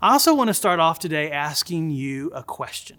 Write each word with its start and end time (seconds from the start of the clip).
I 0.00 0.12
also 0.12 0.34
want 0.34 0.48
to 0.48 0.54
start 0.54 0.78
off 0.78 0.98
today 0.98 1.30
asking 1.30 1.90
you 1.90 2.30
a 2.30 2.42
question. 2.42 2.98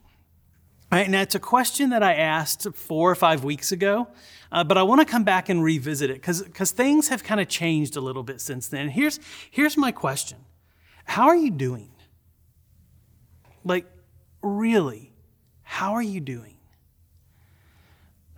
Right, 0.92 1.10
now, 1.10 1.22
it's 1.22 1.36
a 1.36 1.40
question 1.40 1.90
that 1.90 2.02
I 2.02 2.14
asked 2.14 2.66
four 2.74 3.12
or 3.12 3.16
five 3.16 3.44
weeks 3.44 3.74
ago, 3.74 4.08
uh, 4.54 4.64
but 4.64 4.78
I 4.78 4.84
want 4.84 5.02
to 5.02 5.06
come 5.06 5.26
back 5.26 5.50
and 5.50 5.62
revisit 5.62 6.10
it 6.10 6.22
because 6.22 6.72
things 6.72 7.10
have 7.10 7.26
kind 7.26 7.42
of 7.42 7.50
changed 7.50 7.98
a 7.98 8.02
little 8.02 8.24
bit 8.24 8.40
since 8.40 8.70
then. 8.70 8.88
Here's, 8.90 9.20
here's 9.52 9.76
my 9.76 9.92
question 9.92 10.38
How 11.04 11.28
are 11.28 11.36
you 11.36 11.52
doing? 11.52 11.92
Like, 13.66 13.86
really, 14.42 15.12
how 15.62 15.94
are 15.94 16.02
you 16.02 16.22
doing? 16.22 16.56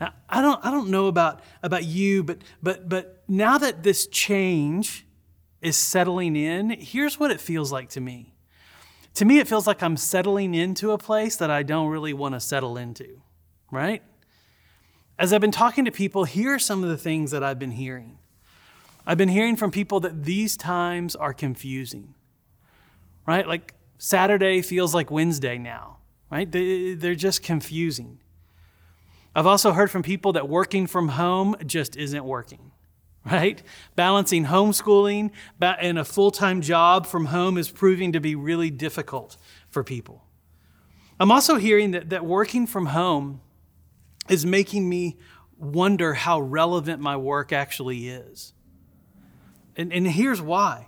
Now, 0.01 0.13
I 0.27 0.41
don't, 0.41 0.65
I 0.65 0.71
don't 0.71 0.89
know 0.89 1.07
about, 1.07 1.41
about 1.61 1.83
you, 1.83 2.23
but, 2.23 2.39
but, 2.63 2.89
but 2.89 3.23
now 3.27 3.59
that 3.59 3.83
this 3.83 4.07
change 4.07 5.05
is 5.61 5.77
settling 5.77 6.35
in, 6.35 6.71
here's 6.71 7.19
what 7.19 7.29
it 7.29 7.39
feels 7.39 7.71
like 7.71 7.89
to 7.89 8.01
me. 8.01 8.33
To 9.15 9.25
me, 9.25 9.39
it 9.39 9.47
feels 9.47 9.67
like 9.67 9.83
I'm 9.83 9.97
settling 9.97 10.53
into 10.53 10.91
a 10.91 10.97
place 10.97 11.35
that 11.35 11.51
I 11.51 11.63
don't 11.63 11.89
really 11.89 12.13
want 12.13 12.35
to 12.35 12.39
settle 12.39 12.77
into, 12.77 13.21
right? 13.71 14.01
As 15.17 15.33
I've 15.33 15.41
been 15.41 15.51
talking 15.51 15.83
to 15.85 15.91
people, 15.91 16.23
here 16.23 16.53
are 16.53 16.59
some 16.59 16.83
of 16.83 16.89
the 16.89 16.97
things 16.97 17.31
that 17.31 17.43
I've 17.43 17.59
been 17.59 17.71
hearing. 17.71 18.19
I've 19.05 19.17
been 19.17 19.29
hearing 19.29 19.57
from 19.57 19.71
people 19.71 19.99
that 20.01 20.23
these 20.23 20.55
times 20.55 21.15
are 21.15 21.33
confusing, 21.33 22.13
right? 23.27 23.45
Like 23.45 23.73
Saturday 23.97 24.61
feels 24.61 24.93
like 24.93 25.11
Wednesday 25.11 25.57
now, 25.57 25.97
right? 26.31 26.49
They're 26.49 27.15
just 27.15 27.43
confusing. 27.43 28.19
I've 29.35 29.47
also 29.47 29.73
heard 29.73 29.91
from 29.91 30.03
people 30.03 30.31
that 30.33 30.47
working 30.47 30.87
from 30.87 31.09
home 31.09 31.55
just 31.65 31.97
isn't 31.97 32.23
working 32.23 32.71
right? 33.25 33.61
Balancing 33.95 34.45
homeschooling 34.45 35.31
and 35.61 35.99
a 35.99 36.05
full 36.05 36.31
time 36.31 36.61
job 36.61 37.05
from 37.05 37.25
home 37.27 37.57
is 37.57 37.69
proving 37.69 38.13
to 38.13 38.19
be 38.19 38.35
really 38.35 38.69
difficult 38.69 39.37
for 39.69 39.83
people. 39.83 40.23
I'm 41.19 41.31
also 41.31 41.55
hearing 41.55 41.91
that, 41.91 42.09
that 42.09 42.25
working 42.25 42.65
from 42.65 42.87
home 42.87 43.41
is 44.29 44.45
making 44.45 44.87
me 44.87 45.17
wonder 45.57 46.13
how 46.13 46.39
relevant 46.39 47.01
my 47.01 47.17
work 47.17 47.51
actually 47.51 48.07
is. 48.07 48.53
And, 49.75 49.91
and 49.91 50.07
here's 50.07 50.41
why 50.41 50.87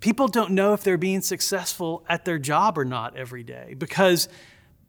people 0.00 0.28
don't 0.28 0.52
know 0.52 0.74
if 0.74 0.84
they're 0.84 0.96
being 0.96 1.20
successful 1.20 2.04
at 2.08 2.24
their 2.24 2.38
job 2.38 2.78
or 2.78 2.84
not 2.84 3.16
every 3.16 3.42
day 3.42 3.74
because 3.76 4.28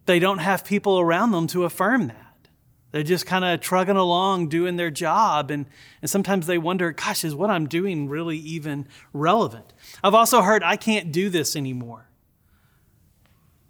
they 0.06 0.20
don't 0.20 0.38
have 0.38 0.64
people 0.64 1.00
around 1.00 1.32
them 1.32 1.48
to 1.48 1.64
affirm 1.64 2.08
that. 2.08 2.29
They're 2.92 3.02
just 3.02 3.24
kind 3.24 3.44
of 3.44 3.60
trugging 3.60 3.96
along 3.96 4.48
doing 4.48 4.76
their 4.76 4.90
job. 4.90 5.50
And, 5.50 5.66
and 6.02 6.10
sometimes 6.10 6.46
they 6.46 6.58
wonder, 6.58 6.90
gosh, 6.92 7.24
is 7.24 7.34
what 7.34 7.50
I'm 7.50 7.68
doing 7.68 8.08
really 8.08 8.38
even 8.38 8.88
relevant? 9.12 9.72
I've 10.02 10.14
also 10.14 10.42
heard 10.42 10.62
I 10.62 10.76
can't 10.76 11.12
do 11.12 11.28
this 11.28 11.54
anymore. 11.54 12.06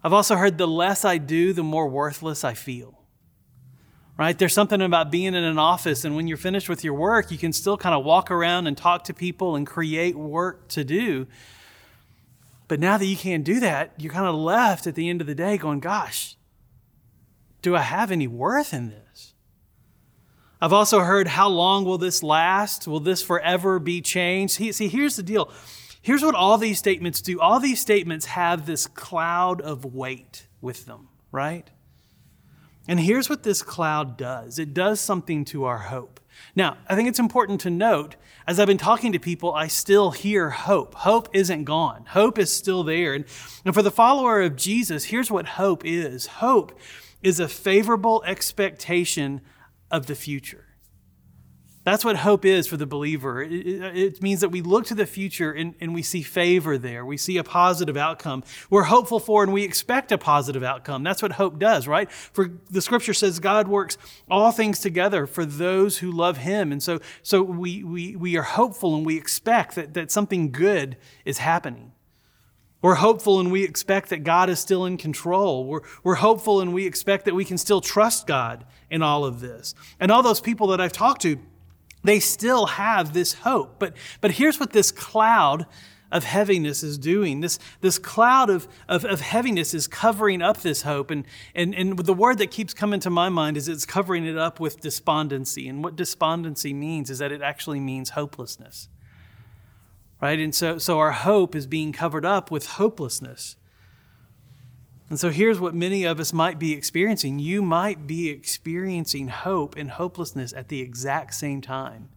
I've 0.03 0.13
also 0.13 0.35
heard 0.35 0.57
the 0.57 0.67
less 0.67 1.05
I 1.05 1.19
do, 1.19 1.53
the 1.53 1.63
more 1.63 1.87
worthless 1.87 2.43
I 2.43 2.55
feel. 2.55 2.97
Right? 4.17 4.37
There's 4.37 4.53
something 4.53 4.81
about 4.81 5.11
being 5.11 5.33
in 5.33 5.35
an 5.35 5.57
office, 5.57 6.03
and 6.05 6.15
when 6.15 6.27
you're 6.27 6.37
finished 6.37 6.69
with 6.69 6.83
your 6.83 6.93
work, 6.93 7.31
you 7.31 7.37
can 7.37 7.53
still 7.53 7.77
kind 7.77 7.95
of 7.95 8.03
walk 8.03 8.29
around 8.29 8.67
and 8.67 8.77
talk 8.77 9.03
to 9.05 9.13
people 9.13 9.55
and 9.55 9.65
create 9.65 10.15
work 10.15 10.67
to 10.69 10.83
do. 10.83 11.27
But 12.67 12.79
now 12.79 12.97
that 12.97 13.05
you 13.05 13.17
can't 13.17 13.43
do 13.43 13.59
that, 13.59 13.93
you're 13.97 14.13
kind 14.13 14.27
of 14.27 14.35
left 14.35 14.87
at 14.87 14.95
the 14.95 15.09
end 15.09 15.21
of 15.21 15.27
the 15.27 15.35
day 15.35 15.57
going, 15.57 15.79
gosh, 15.79 16.35
do 17.61 17.75
I 17.75 17.81
have 17.81 18.11
any 18.11 18.27
worth 18.27 18.73
in 18.73 18.89
this? 18.89 19.00
I've 20.61 20.73
also 20.73 20.99
heard, 20.99 21.27
how 21.27 21.49
long 21.49 21.85
will 21.85 21.97
this 21.97 22.21
last? 22.21 22.87
Will 22.87 22.99
this 22.99 23.23
forever 23.23 23.79
be 23.79 23.99
changed? 23.99 24.53
See, 24.53 24.87
here's 24.87 25.15
the 25.15 25.23
deal. 25.23 25.51
Here's 26.03 26.21
what 26.21 26.35
all 26.35 26.57
these 26.59 26.77
statements 26.77 27.21
do. 27.21 27.39
All 27.41 27.59
these 27.59 27.81
statements 27.81 28.27
have 28.27 28.67
this 28.67 28.85
cloud 28.85 29.59
of 29.61 29.85
weight 29.85 30.47
with 30.61 30.85
them, 30.85 31.09
right? 31.31 31.67
And 32.87 32.99
here's 32.99 33.29
what 33.29 33.43
this 33.43 33.63
cloud 33.63 34.17
does 34.17 34.59
it 34.59 34.73
does 34.73 34.99
something 34.99 35.45
to 35.45 35.65
our 35.65 35.77
hope. 35.77 36.19
Now, 36.55 36.77
I 36.87 36.95
think 36.95 37.09
it's 37.09 37.19
important 37.19 37.61
to 37.61 37.69
note, 37.69 38.15
as 38.47 38.59
I've 38.59 38.67
been 38.67 38.77
talking 38.77 39.11
to 39.13 39.19
people, 39.19 39.53
I 39.53 39.67
still 39.67 40.11
hear 40.11 40.49
hope. 40.49 40.95
Hope 40.95 41.29
isn't 41.33 41.63
gone, 41.63 42.05
hope 42.09 42.37
is 42.37 42.51
still 42.51 42.83
there. 42.83 43.13
And, 43.13 43.25
and 43.65 43.73
for 43.73 43.81
the 43.81 43.91
follower 43.91 44.41
of 44.41 44.55
Jesus, 44.55 45.05
here's 45.05 45.31
what 45.31 45.45
hope 45.45 45.83
is 45.85 46.27
hope 46.27 46.77
is 47.23 47.39
a 47.39 47.47
favorable 47.47 48.23
expectation 48.25 49.41
of 49.91 50.07
the 50.07 50.15
future. 50.15 50.65
That's 51.83 52.05
what 52.05 52.17
hope 52.17 52.45
is 52.45 52.67
for 52.67 52.77
the 52.77 52.85
believer. 52.85 53.41
It, 53.41 54.21
means 54.21 54.41
that 54.41 54.49
we 54.49 54.61
look 54.61 54.85
to 54.87 54.95
the 54.95 55.07
future 55.07 55.51
and, 55.51 55.73
and 55.81 55.95
we 55.95 56.03
see 56.03 56.21
favor 56.21 56.77
there. 56.77 57.03
We 57.03 57.17
see 57.17 57.37
a 57.37 57.43
positive 57.43 57.97
outcome. 57.97 58.43
We're 58.69 58.83
hopeful 58.83 59.19
for 59.19 59.41
and 59.41 59.51
we 59.51 59.63
expect 59.63 60.11
a 60.11 60.17
positive 60.19 60.61
outcome. 60.61 61.01
That's 61.01 61.23
what 61.23 61.33
hope 61.33 61.57
does, 61.57 61.87
right? 61.87 62.11
For 62.11 62.51
the 62.69 62.83
scripture 62.83 63.15
says 63.15 63.39
God 63.39 63.67
works 63.67 63.97
all 64.29 64.51
things 64.51 64.79
together 64.79 65.25
for 65.25 65.43
those 65.43 65.97
who 65.97 66.11
love 66.11 66.37
him. 66.37 66.71
And 66.71 66.83
so, 66.83 66.99
so 67.23 67.41
we, 67.41 67.83
we, 67.83 68.15
we 68.15 68.37
are 68.37 68.43
hopeful 68.43 68.95
and 68.95 69.03
we 69.03 69.17
expect 69.17 69.73
that, 69.73 69.95
that 69.95 70.11
something 70.11 70.51
good 70.51 70.97
is 71.25 71.39
happening. 71.39 71.93
We're 72.83 72.95
hopeful 72.95 73.39
and 73.39 73.51
we 73.51 73.63
expect 73.63 74.09
that 74.09 74.23
God 74.23 74.51
is 74.51 74.59
still 74.59 74.85
in 74.85 74.97
control. 74.97 75.65
We're, 75.65 75.81
we're 76.03 76.15
hopeful 76.15 76.61
and 76.61 76.73
we 76.73 76.85
expect 76.85 77.25
that 77.25 77.33
we 77.33 77.45
can 77.45 77.57
still 77.57 77.81
trust 77.81 78.27
God 78.27 78.65
in 78.91 79.01
all 79.01 79.25
of 79.25 79.39
this. 79.39 79.73
And 79.99 80.11
all 80.11 80.21
those 80.21 80.39
people 80.39 80.67
that 80.67 80.79
I've 80.79 80.91
talked 80.91 81.23
to, 81.23 81.39
they 82.03 82.19
still 82.19 82.67
have 82.67 83.13
this 83.13 83.33
hope. 83.33 83.77
But, 83.79 83.95
but 84.21 84.31
here's 84.31 84.59
what 84.59 84.71
this 84.71 84.91
cloud 84.91 85.65
of 86.11 86.25
heaviness 86.25 86.83
is 86.83 86.97
doing. 86.97 87.41
This, 87.41 87.57
this 87.79 87.97
cloud 87.97 88.49
of, 88.49 88.67
of, 88.87 89.05
of, 89.05 89.21
heaviness 89.21 89.73
is 89.73 89.87
covering 89.87 90.41
up 90.41 90.57
this 90.57 90.81
hope. 90.81 91.09
And, 91.09 91.25
and, 91.55 91.73
and 91.73 91.97
the 91.97 92.13
word 92.13 92.37
that 92.39 92.51
keeps 92.51 92.73
coming 92.73 92.99
to 92.99 93.09
my 93.09 93.29
mind 93.29 93.57
is 93.57 93.67
it's 93.67 93.85
covering 93.85 94.25
it 94.25 94.37
up 94.37 94.59
with 94.59 94.81
despondency. 94.81 95.67
And 95.69 95.83
what 95.83 95.95
despondency 95.95 96.73
means 96.73 97.09
is 97.09 97.19
that 97.19 97.31
it 97.31 97.41
actually 97.41 97.79
means 97.79 98.11
hopelessness 98.11 98.89
right? 100.21 100.39
And 100.39 100.53
so, 100.53 100.77
so 100.77 100.99
our 100.99 101.11
hope 101.11 101.55
is 101.55 101.65
being 101.65 101.91
covered 101.91 102.25
up 102.25 102.51
with 102.51 102.67
hopelessness. 102.67 103.57
And 105.11 105.19
so 105.19 105.29
here's 105.29 105.59
what 105.59 105.75
many 105.75 106.05
of 106.05 106.21
us 106.21 106.31
might 106.31 106.57
be 106.57 106.71
experiencing. 106.71 107.37
You 107.37 107.61
might 107.61 108.07
be 108.07 108.29
experiencing 108.29 109.27
hope 109.27 109.75
and 109.75 109.91
hopelessness 109.91 110.53
at 110.53 110.69
the 110.69 110.79
exact 110.79 111.33
same 111.33 111.59
time. 111.59 112.07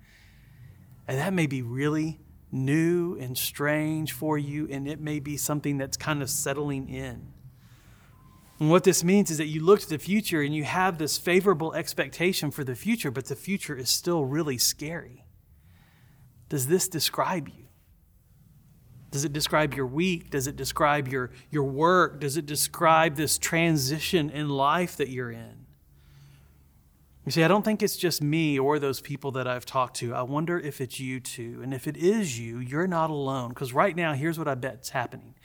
And 1.08 1.18
that 1.18 1.32
may 1.32 1.48
be 1.48 1.60
really 1.60 2.20
new 2.52 3.18
and 3.18 3.36
strange 3.36 4.12
for 4.12 4.38
you, 4.38 4.68
and 4.70 4.86
it 4.86 5.00
may 5.00 5.18
be 5.18 5.36
something 5.36 5.76
that's 5.76 5.96
kind 5.96 6.22
of 6.22 6.30
settling 6.30 6.88
in. 6.88 7.32
And 8.60 8.70
what 8.70 8.84
this 8.84 9.02
means 9.02 9.28
is 9.28 9.38
that 9.38 9.48
you 9.48 9.60
look 9.60 9.80
to 9.80 9.88
the 9.88 9.98
future 9.98 10.40
and 10.40 10.54
you 10.54 10.62
have 10.62 10.98
this 10.98 11.18
favorable 11.18 11.74
expectation 11.74 12.52
for 12.52 12.62
the 12.62 12.76
future, 12.76 13.10
but 13.10 13.24
the 13.24 13.34
future 13.34 13.74
is 13.74 13.90
still 13.90 14.24
really 14.24 14.56
scary. 14.56 15.24
Does 16.48 16.68
this 16.68 16.86
describe 16.86 17.48
you? 17.48 17.63
Does 19.14 19.24
it 19.24 19.32
describe 19.32 19.74
your 19.74 19.86
week? 19.86 20.30
Does 20.30 20.48
it 20.48 20.56
describe 20.56 21.06
your, 21.06 21.30
your 21.48 21.62
work? 21.62 22.18
Does 22.18 22.36
it 22.36 22.46
describe 22.46 23.14
this 23.14 23.38
transition 23.38 24.28
in 24.28 24.48
life 24.48 24.96
that 24.96 25.08
you're 25.08 25.30
in? 25.30 25.66
You 27.24 27.30
see, 27.30 27.44
I 27.44 27.46
don't 27.46 27.64
think 27.64 27.80
it's 27.80 27.96
just 27.96 28.20
me 28.20 28.58
or 28.58 28.80
those 28.80 29.00
people 29.00 29.30
that 29.30 29.46
I've 29.46 29.64
talked 29.64 29.98
to. 29.98 30.12
I 30.12 30.22
wonder 30.22 30.58
if 30.58 30.80
it's 30.80 30.98
you 30.98 31.20
too. 31.20 31.60
And 31.62 31.72
if 31.72 31.86
it 31.86 31.96
is 31.96 32.40
you, 32.40 32.58
you're 32.58 32.88
not 32.88 33.08
alone. 33.08 33.50
Because 33.50 33.72
right 33.72 33.94
now, 33.94 34.14
here's 34.14 34.36
what 34.36 34.48
I 34.48 34.56
bet's 34.56 34.88
happening. 34.88 35.36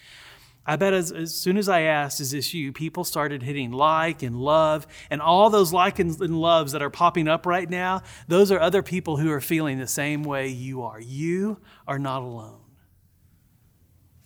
I 0.65 0.75
bet 0.75 0.95
as, 0.95 1.11
as 1.11 1.35
soon 1.35 1.55
as 1.55 1.69
I 1.69 1.81
asked, 1.81 2.19
is 2.19 2.31
this 2.31 2.55
you? 2.55 2.73
People 2.73 3.03
started 3.03 3.43
hitting 3.43 3.69
like 3.69 4.23
and 4.23 4.35
love. 4.35 4.87
And 5.11 5.21
all 5.21 5.51
those 5.51 5.71
likes 5.71 5.99
and 5.99 6.41
loves 6.41 6.71
that 6.71 6.81
are 6.81 6.89
popping 6.89 7.27
up 7.27 7.45
right 7.45 7.69
now, 7.69 8.01
those 8.27 8.51
are 8.51 8.59
other 8.59 8.81
people 8.81 9.17
who 9.17 9.29
are 9.29 9.41
feeling 9.41 9.77
the 9.77 9.85
same 9.85 10.23
way 10.23 10.47
you 10.47 10.81
are. 10.81 10.99
You 10.99 11.59
are 11.87 11.99
not 11.99 12.23
alone. 12.23 12.61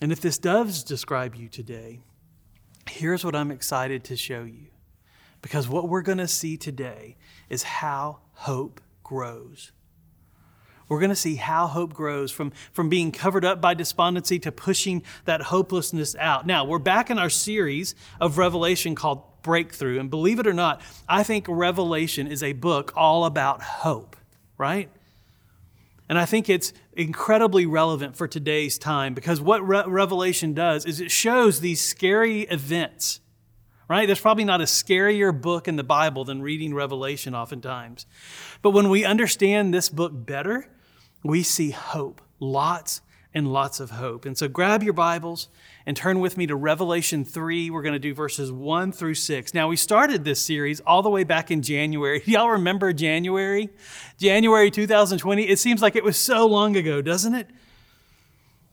And 0.03 0.11
if 0.11 0.19
this 0.19 0.37
does 0.37 0.83
describe 0.83 1.33
you 1.33 1.47
today, 1.47 2.01
here's 2.89 3.23
what 3.23 3.37
I'm 3.37 3.51
excited 3.51 4.03
to 4.03 4.17
show 4.17 4.43
you. 4.43 4.65
Because 5.41 5.69
what 5.69 5.87
we're 5.87 6.01
going 6.01 6.17
to 6.17 6.27
see 6.27 6.57
today 6.57 7.15
is 7.47 7.63
how 7.63 8.19
hope 8.33 8.81
grows. 9.01 9.71
We're 10.89 10.99
going 10.99 11.09
to 11.11 11.15
see 11.15 11.35
how 11.35 11.67
hope 11.67 11.93
grows 11.93 12.33
from, 12.33 12.51
from 12.73 12.89
being 12.89 13.13
covered 13.13 13.45
up 13.45 13.61
by 13.61 13.75
despondency 13.75 14.39
to 14.39 14.51
pushing 14.51 15.03
that 15.23 15.43
hopelessness 15.43 16.17
out. 16.17 16.45
Now, 16.45 16.65
we're 16.65 16.79
back 16.79 17.09
in 17.09 17.17
our 17.17 17.29
series 17.29 17.95
of 18.19 18.37
Revelation 18.37 18.95
called 18.95 19.23
Breakthrough. 19.41 20.01
And 20.01 20.09
believe 20.09 20.37
it 20.37 20.47
or 20.47 20.53
not, 20.53 20.81
I 21.07 21.23
think 21.23 21.45
Revelation 21.47 22.27
is 22.27 22.43
a 22.43 22.51
book 22.51 22.91
all 22.97 23.23
about 23.23 23.61
hope, 23.61 24.17
right? 24.57 24.89
And 26.09 26.19
I 26.19 26.25
think 26.25 26.49
it's 26.49 26.73
incredibly 26.93 27.65
relevant 27.65 28.15
for 28.15 28.27
today's 28.27 28.77
time 28.77 29.13
because 29.13 29.39
what 29.39 29.65
Re- 29.65 29.83
Revelation 29.87 30.53
does 30.53 30.85
is 30.85 30.99
it 30.99 31.11
shows 31.11 31.59
these 31.59 31.81
scary 31.81 32.41
events, 32.41 33.21
right? 33.87 34.05
There's 34.05 34.19
probably 34.19 34.43
not 34.43 34.61
a 34.61 34.65
scarier 34.65 35.39
book 35.39 35.67
in 35.67 35.75
the 35.75 35.83
Bible 35.83 36.25
than 36.25 36.41
reading 36.41 36.73
Revelation, 36.73 37.33
oftentimes. 37.33 38.05
But 38.61 38.71
when 38.71 38.89
we 38.89 39.05
understand 39.05 39.73
this 39.73 39.89
book 39.89 40.11
better, 40.13 40.69
we 41.23 41.41
see 41.41 41.71
hope, 41.71 42.21
lots 42.39 43.01
and 43.33 43.51
lots 43.51 43.79
of 43.79 43.91
hope. 43.91 44.25
And 44.25 44.37
so 44.37 44.47
grab 44.47 44.83
your 44.83 44.93
Bibles 44.93 45.47
and 45.85 45.97
turn 45.97 46.19
with 46.19 46.37
me 46.37 46.47
to 46.47 46.55
Revelation 46.55 47.25
3. 47.25 47.69
We're 47.69 47.81
going 47.81 47.93
to 47.93 47.99
do 47.99 48.13
verses 48.13 48.51
1 48.51 48.91
through 48.91 49.15
6. 49.15 49.53
Now, 49.53 49.67
we 49.67 49.75
started 49.75 50.23
this 50.23 50.41
series 50.41 50.79
all 50.81 51.01
the 51.01 51.09
way 51.09 51.23
back 51.23 51.51
in 51.51 51.61
January. 51.61 52.21
Y'all 52.25 52.49
remember 52.49 52.93
January? 52.93 53.69
January 54.17 54.71
2020? 54.71 55.43
It 55.43 55.59
seems 55.59 55.81
like 55.81 55.95
it 55.95 56.03
was 56.03 56.17
so 56.17 56.45
long 56.45 56.75
ago, 56.75 57.01
doesn't 57.01 57.35
it? 57.35 57.49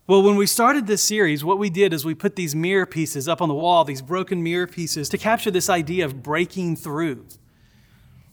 Well, 0.07 0.23
when 0.23 0.37
we 0.37 0.47
started 0.47 0.89
this 0.89 1.03
series, 1.03 1.45
what 1.45 1.59
we 1.59 1.71
did 1.71 1.93
is 1.93 2.05
we 2.05 2.15
put 2.15 2.35
these 2.35 2.55
mirror 2.55 2.87
pieces 2.87 3.29
up 3.29 3.41
on 3.41 3.49
the 3.49 3.55
wall, 3.55 3.85
these 3.85 4.03
broken 4.03 4.43
mirror 4.43 4.67
pieces, 4.67 5.09
to 5.11 5.19
capture 5.19 5.53
this 5.53 5.69
idea 5.71 6.05
of 6.05 6.21
breaking 6.21 6.77
through. 6.77 7.27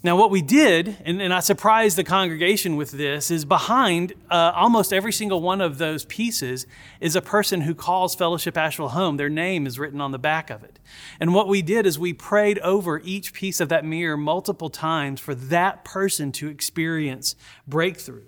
Now, 0.03 0.15
what 0.15 0.29
we 0.29 0.44
did, 0.44 0.95
and, 1.05 1.19
and 1.19 1.33
I 1.33 1.39
surprised 1.39 1.97
the 1.97 2.03
congregation 2.03 2.75
with 2.75 2.91
this, 2.91 3.31
is 3.31 3.45
behind 3.45 4.13
uh, 4.29 4.51
almost 4.55 4.94
every 4.94 5.11
single 5.11 5.41
one 5.41 5.59
of 5.59 5.79
those 5.79 6.05
pieces 6.05 6.67
is 6.99 7.15
a 7.15 7.21
person 7.21 7.61
who 7.61 7.73
calls 7.73 8.13
Fellowship 8.13 8.55
Asheville 8.57 8.89
home. 8.89 9.17
Their 9.17 9.27
name 9.27 9.65
is 9.65 9.79
written 9.79 9.99
on 9.99 10.11
the 10.11 10.19
back 10.19 10.51
of 10.51 10.63
it. 10.63 10.77
And 11.19 11.33
what 11.33 11.47
we 11.47 11.63
did 11.63 11.88
is 11.88 11.97
we 11.97 12.13
prayed 12.13 12.59
over 12.59 12.99
each 12.99 13.33
piece 13.33 13.59
of 13.59 13.69
that 13.69 13.85
mirror 13.85 14.17
multiple 14.17 14.69
times 14.69 15.19
for 15.19 15.33
that 15.33 15.83
person 15.83 16.31
to 16.33 16.47
experience 16.47 17.35
breakthrough. 17.67 18.25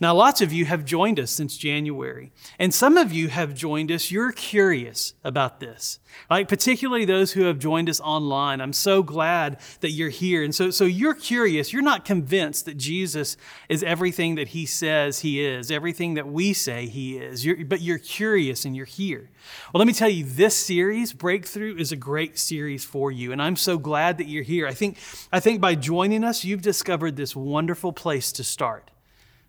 Now, 0.00 0.14
lots 0.14 0.40
of 0.40 0.52
you 0.52 0.64
have 0.64 0.84
joined 0.84 1.20
us 1.20 1.30
since 1.30 1.56
January, 1.56 2.32
and 2.58 2.74
some 2.74 2.96
of 2.96 3.12
you 3.12 3.28
have 3.28 3.54
joined 3.54 3.92
us. 3.92 4.10
You're 4.10 4.32
curious 4.32 5.14
about 5.22 5.60
this, 5.60 6.00
like 6.28 6.48
particularly 6.48 7.04
those 7.04 7.32
who 7.32 7.42
have 7.42 7.58
joined 7.58 7.88
us 7.88 8.00
online. 8.00 8.60
I'm 8.60 8.72
so 8.72 9.02
glad 9.02 9.60
that 9.80 9.90
you're 9.90 10.08
here. 10.08 10.42
And 10.42 10.54
so, 10.54 10.70
so 10.70 10.84
you're 10.84 11.14
curious. 11.14 11.72
You're 11.72 11.82
not 11.82 12.04
convinced 12.04 12.64
that 12.64 12.76
Jesus 12.76 13.36
is 13.68 13.82
everything 13.82 14.34
that 14.34 14.48
he 14.48 14.66
says 14.66 15.20
he 15.20 15.44
is, 15.44 15.70
everything 15.70 16.14
that 16.14 16.26
we 16.26 16.52
say 16.52 16.86
he 16.86 17.18
is, 17.18 17.44
you're, 17.44 17.64
but 17.64 17.80
you're 17.80 17.98
curious 17.98 18.64
and 18.64 18.74
you're 18.74 18.86
here. 18.86 19.30
Well, 19.72 19.78
let 19.78 19.86
me 19.86 19.92
tell 19.92 20.08
you, 20.08 20.24
this 20.24 20.56
series, 20.56 21.12
Breakthrough, 21.12 21.76
is 21.76 21.92
a 21.92 21.96
great 21.96 22.38
series 22.38 22.84
for 22.84 23.12
you, 23.12 23.30
and 23.30 23.40
I'm 23.40 23.56
so 23.56 23.78
glad 23.78 24.18
that 24.18 24.26
you're 24.26 24.42
here. 24.42 24.66
I 24.66 24.74
think, 24.74 24.98
I 25.32 25.40
think 25.40 25.60
by 25.60 25.74
joining 25.74 26.24
us, 26.24 26.44
you've 26.44 26.62
discovered 26.62 27.16
this 27.16 27.36
wonderful 27.36 27.92
place 27.92 28.32
to 28.32 28.44
start 28.44 28.90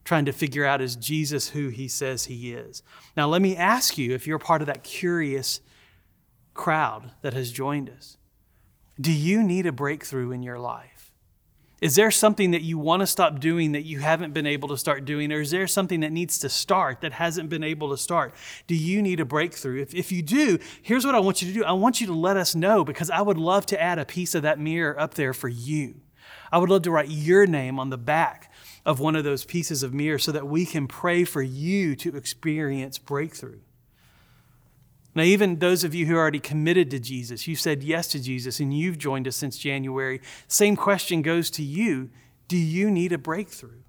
trying 0.06 0.26
to 0.26 0.32
figure 0.32 0.66
out 0.66 0.82
is 0.82 0.96
Jesus 0.96 1.50
who 1.50 1.70
he 1.70 1.88
says 1.88 2.26
he 2.26 2.54
is. 2.54 2.84
Now, 3.18 3.28
let 3.28 3.42
me 3.42 3.58
ask 3.58 3.98
you 3.98 4.14
if 4.14 4.26
you're 4.26 4.40
part 4.40 4.62
of 4.62 4.68
that 4.68 4.84
curious 4.84 5.60
crowd 6.54 7.12
that 7.22 7.34
has 7.34 7.52
joined 7.52 7.90
us, 7.90 8.18
do 9.02 9.12
you 9.12 9.44
need 9.44 9.66
a 9.66 9.72
breakthrough 9.74 10.32
in 10.32 10.44
your 10.44 10.60
life? 10.60 11.12
Is 11.82 11.96
there 11.96 12.10
something 12.10 12.52
that 12.52 12.62
you 12.62 12.78
want 12.78 13.02
to 13.02 13.08
stop 13.08 13.40
doing 13.40 13.74
that 13.74 13.84
you 13.84 14.00
haven't 14.00 14.34
been 14.34 14.46
able 14.46 14.70
to 14.70 14.78
start 14.78 15.04
doing? 15.04 15.32
Or 15.32 15.42
is 15.42 15.52
there 15.52 15.68
something 15.68 16.00
that 16.00 16.12
needs 16.12 16.40
to 16.40 16.50
start 16.50 17.02
that 17.02 17.12
hasn't 17.12 17.50
been 17.50 17.64
able 17.64 17.90
to 17.90 17.98
start? 17.98 18.34
Do 18.66 18.76
you 18.76 19.02
need 19.02 19.20
a 19.20 19.26
breakthrough? 19.26 19.82
If, 19.82 19.94
if 19.94 20.12
you 20.12 20.22
do, 20.22 20.58
here's 20.82 21.06
what 21.06 21.16
I 21.16 21.20
want 21.20 21.42
you 21.42 21.50
to 21.50 21.54
do 21.54 21.66
I 21.66 21.74
want 21.74 22.00
you 22.00 22.08
to 22.08 22.14
let 22.14 22.38
us 22.38 22.56
know 22.56 22.86
because 22.86 23.10
I 23.10 23.22
would 23.22 23.38
love 23.38 23.66
to 23.68 23.82
add 23.82 24.00
a 24.00 24.06
piece 24.06 24.36
of 24.36 24.44
that 24.44 24.58
mirror 24.58 24.98
up 25.00 25.16
there 25.16 25.34
for 25.34 25.50
you. 25.50 25.96
I 26.52 26.60
would 26.60 26.70
love 26.70 26.84
to 26.84 26.92
write 26.92 27.10
your 27.10 27.46
name 27.46 27.80
on 27.80 27.90
the 27.90 27.98
back 27.98 28.52
of 28.86 29.00
one 29.00 29.16
of 29.16 29.24
those 29.24 29.44
pieces 29.44 29.82
of 29.82 29.94
mirror 29.94 30.20
so 30.20 30.32
that 30.32 30.48
we 30.48 30.66
can 30.66 30.88
pray 30.88 31.24
for 31.24 31.42
you 31.42 31.96
to 31.96 32.16
experience 32.16 32.98
breakthrough. 32.98 33.60
Now, 35.16 35.24
even 35.24 35.60
those 35.60 35.84
of 35.84 35.96
you 35.96 36.06
who 36.06 36.16
are 36.16 36.20
already 36.20 36.42
committed 36.42 36.92
to 36.92 37.00
Jesus, 37.00 37.48
you 37.48 37.56
said 37.56 37.82
yes 37.84 38.10
to 38.10 38.22
Jesus 38.22 38.60
and 38.60 38.78
you've 38.78 38.98
joined 38.98 39.28
us 39.28 39.38
since 39.38 39.58
January, 39.58 40.22
same 40.48 40.76
question 40.76 41.22
goes 41.22 41.50
to 41.52 41.64
you 41.64 42.12
Do 42.48 42.58
you 42.58 42.92
need 42.92 43.12
a 43.14 43.18
breakthrough? 43.18 43.82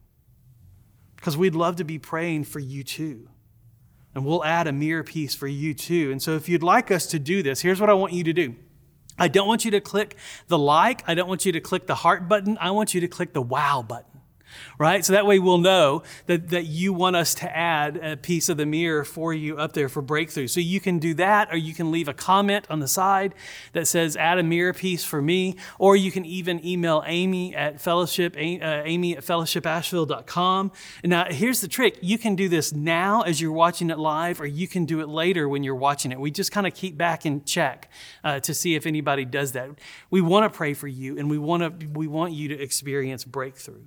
Because 1.17 1.37
we'd 1.37 1.57
love 1.57 1.77
to 1.77 1.85
be 1.85 1.99
praying 1.99 2.45
for 2.45 2.61
you 2.61 2.85
too. 2.85 3.29
And 4.15 4.25
we'll 4.25 4.45
add 4.45 4.67
a 4.67 4.73
mirror 4.73 5.03
piece 5.03 5.35
for 5.35 5.49
you 5.49 5.75
too. 5.75 6.11
And 6.11 6.23
so, 6.23 6.37
if 6.37 6.49
you'd 6.49 6.63
like 6.63 6.91
us 6.91 7.07
to 7.09 7.19
do 7.19 7.43
this, 7.43 7.61
here's 7.61 7.81
what 7.81 7.91
I 7.91 7.95
want 7.95 8.13
you 8.13 8.25
to 8.25 8.33
do. 8.33 8.55
I 9.19 9.29
don't 9.29 9.49
want 9.49 9.65
you 9.65 9.73
to 9.73 9.81
click 9.81 10.17
the 10.47 10.59
like. 10.59 11.03
I 11.09 11.15
don't 11.15 11.29
want 11.29 11.45
you 11.45 11.53
to 11.53 11.61
click 11.61 11.87
the 11.87 11.97
heart 11.97 12.29
button. 12.29 12.57
I 12.61 12.71
want 12.71 12.95
you 12.95 13.01
to 13.01 13.09
click 13.09 13.33
the 13.33 13.43
wow 13.43 13.85
button 13.87 14.16
right? 14.79 15.05
So 15.05 15.13
that 15.13 15.27
way 15.27 15.39
we'll 15.39 15.59
know 15.59 16.03
that, 16.27 16.49
that 16.51 16.67
you 16.67 16.93
want 16.93 17.17
us 17.17 17.35
to 17.37 17.57
add 17.57 17.97
a 17.97 18.17
piece 18.17 18.49
of 18.49 18.57
the 18.57 18.67
mirror 18.67 19.05
for 19.05 19.33
you 19.33 19.57
up 19.57 19.73
there 19.73 19.89
for 19.89 20.03
breakthrough. 20.03 20.49
So 20.49 20.61
you 20.61 20.81
can 20.81 20.99
do 20.99 21.15
that, 21.15 21.53
or 21.53 21.57
you 21.57 21.75
can 21.75 21.91
leave 21.91 22.09
a 22.09 22.15
comment 22.15 22.67
on 22.71 22.81
the 22.81 22.89
side 22.89 23.35
that 23.73 23.87
says, 23.87 24.17
add 24.17 24.39
a 24.39 24.43
mirror 24.43 24.73
piece 24.73 25.05
for 25.05 25.23
me, 25.23 25.57
or 25.79 25.97
you 25.97 26.11
can 26.11 26.25
even 26.25 26.65
email 26.65 27.03
Amy 27.07 27.55
at 27.55 27.81
fellowship, 27.81 28.35
uh, 28.37 28.39
amy 28.39 29.17
at 29.17 29.25
fellowshipasheville.com. 29.25 30.73
And 31.03 31.11
now 31.11 31.27
here's 31.31 31.61
the 31.61 31.69
trick. 31.69 31.99
You 32.01 32.19
can 32.19 32.37
do 32.37 32.49
this 32.49 32.73
now 32.73 33.23
as 33.23 33.41
you're 33.41 33.53
watching 33.53 33.91
it 33.91 33.99
live, 33.99 34.41
or 34.41 34.47
you 34.47 34.69
can 34.69 34.85
do 34.85 35.01
it 35.01 35.09
later 35.09 35.49
when 35.49 35.63
you're 35.63 35.75
watching 35.75 36.13
it. 36.13 36.21
We 36.21 36.31
just 36.31 36.53
kind 36.53 36.67
of 36.67 36.75
keep 36.75 36.97
back 36.97 37.25
and 37.25 37.45
check 37.47 37.91
uh, 38.25 38.41
to 38.41 38.55
see 38.55 38.75
if 38.75 38.87
anybody 38.87 39.25
does 39.25 39.53
that. 39.53 39.71
We 40.11 40.21
want 40.21 40.51
to 40.51 40.57
pray 40.57 40.75
for 40.75 40.89
you, 40.89 41.19
and 41.19 41.31
we 41.31 41.39
want 41.39 41.81
to, 41.81 41.87
we 41.89 42.07
want 42.07 42.33
you 42.33 42.49
to 42.49 42.61
experience 42.61 43.25
breakthrough 43.25 43.83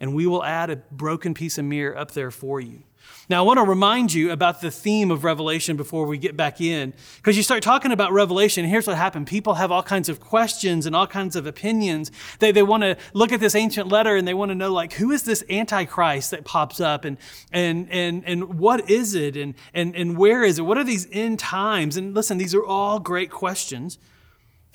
and 0.00 0.14
we 0.14 0.26
will 0.26 0.44
add 0.44 0.70
a 0.70 0.76
broken 0.76 1.34
piece 1.34 1.58
of 1.58 1.64
mirror 1.64 1.96
up 1.96 2.12
there 2.12 2.30
for 2.30 2.60
you. 2.60 2.82
Now, 3.28 3.42
I 3.42 3.46
want 3.46 3.58
to 3.58 3.64
remind 3.64 4.12
you 4.12 4.30
about 4.30 4.60
the 4.60 4.70
theme 4.70 5.10
of 5.10 5.24
Revelation 5.24 5.76
before 5.76 6.06
we 6.06 6.16
get 6.16 6.36
back 6.36 6.60
in. 6.60 6.94
Because 7.16 7.36
you 7.36 7.42
start 7.42 7.62
talking 7.62 7.90
about 7.90 8.12
Revelation, 8.12 8.64
here's 8.64 8.86
what 8.86 8.96
happened. 8.96 9.26
People 9.26 9.54
have 9.54 9.72
all 9.72 9.82
kinds 9.82 10.08
of 10.08 10.20
questions 10.20 10.86
and 10.86 10.94
all 10.94 11.06
kinds 11.06 11.34
of 11.34 11.46
opinions. 11.46 12.12
They, 12.38 12.52
they 12.52 12.62
want 12.62 12.82
to 12.82 12.96
look 13.14 13.32
at 13.32 13.40
this 13.40 13.54
ancient 13.54 13.88
letter 13.88 14.14
and 14.14 14.26
they 14.28 14.34
want 14.34 14.50
to 14.50 14.54
know, 14.54 14.72
like, 14.72 14.94
who 14.94 15.10
is 15.10 15.24
this 15.24 15.42
Antichrist 15.50 16.30
that 16.30 16.44
pops 16.44 16.80
up? 16.80 17.04
And, 17.04 17.18
and, 17.52 17.90
and, 17.90 18.24
and 18.24 18.58
what 18.58 18.88
is 18.88 19.14
it? 19.14 19.36
And, 19.36 19.54
and, 19.74 19.94
and 19.96 20.16
where 20.16 20.44
is 20.44 20.58
it? 20.58 20.62
What 20.62 20.78
are 20.78 20.84
these 20.84 21.08
end 21.10 21.40
times? 21.40 21.96
And 21.96 22.14
listen, 22.14 22.38
these 22.38 22.54
are 22.54 22.64
all 22.64 23.00
great 23.00 23.30
questions, 23.30 23.98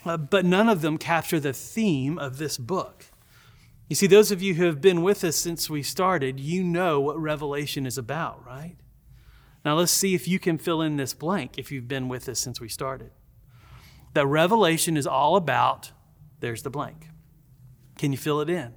uh, 0.04 0.18
but 0.18 0.44
none 0.44 0.68
of 0.68 0.82
them 0.82 0.98
capture 0.98 1.40
the 1.40 1.52
theme 1.54 2.18
of 2.18 2.36
this 2.36 2.58
book. 2.58 3.06
You 3.92 3.96
see, 3.96 4.06
those 4.06 4.30
of 4.30 4.40
you 4.40 4.54
who 4.54 4.64
have 4.64 4.80
been 4.80 5.02
with 5.02 5.22
us 5.22 5.36
since 5.36 5.68
we 5.68 5.82
started, 5.82 6.40
you 6.40 6.64
know 6.64 6.98
what 6.98 7.20
Revelation 7.20 7.84
is 7.84 7.98
about, 7.98 8.42
right? 8.42 8.76
Now 9.66 9.74
let's 9.74 9.92
see 9.92 10.14
if 10.14 10.26
you 10.26 10.38
can 10.38 10.56
fill 10.56 10.80
in 10.80 10.96
this 10.96 11.12
blank 11.12 11.58
if 11.58 11.70
you've 11.70 11.88
been 11.88 12.08
with 12.08 12.26
us 12.26 12.38
since 12.38 12.58
we 12.58 12.70
started. 12.70 13.10
That 14.14 14.26
Revelation 14.26 14.96
is 14.96 15.06
all 15.06 15.36
about, 15.36 15.92
there's 16.40 16.62
the 16.62 16.70
blank. 16.70 17.10
Can 17.98 18.12
you 18.12 18.16
fill 18.16 18.40
it 18.40 18.48
in? 18.48 18.72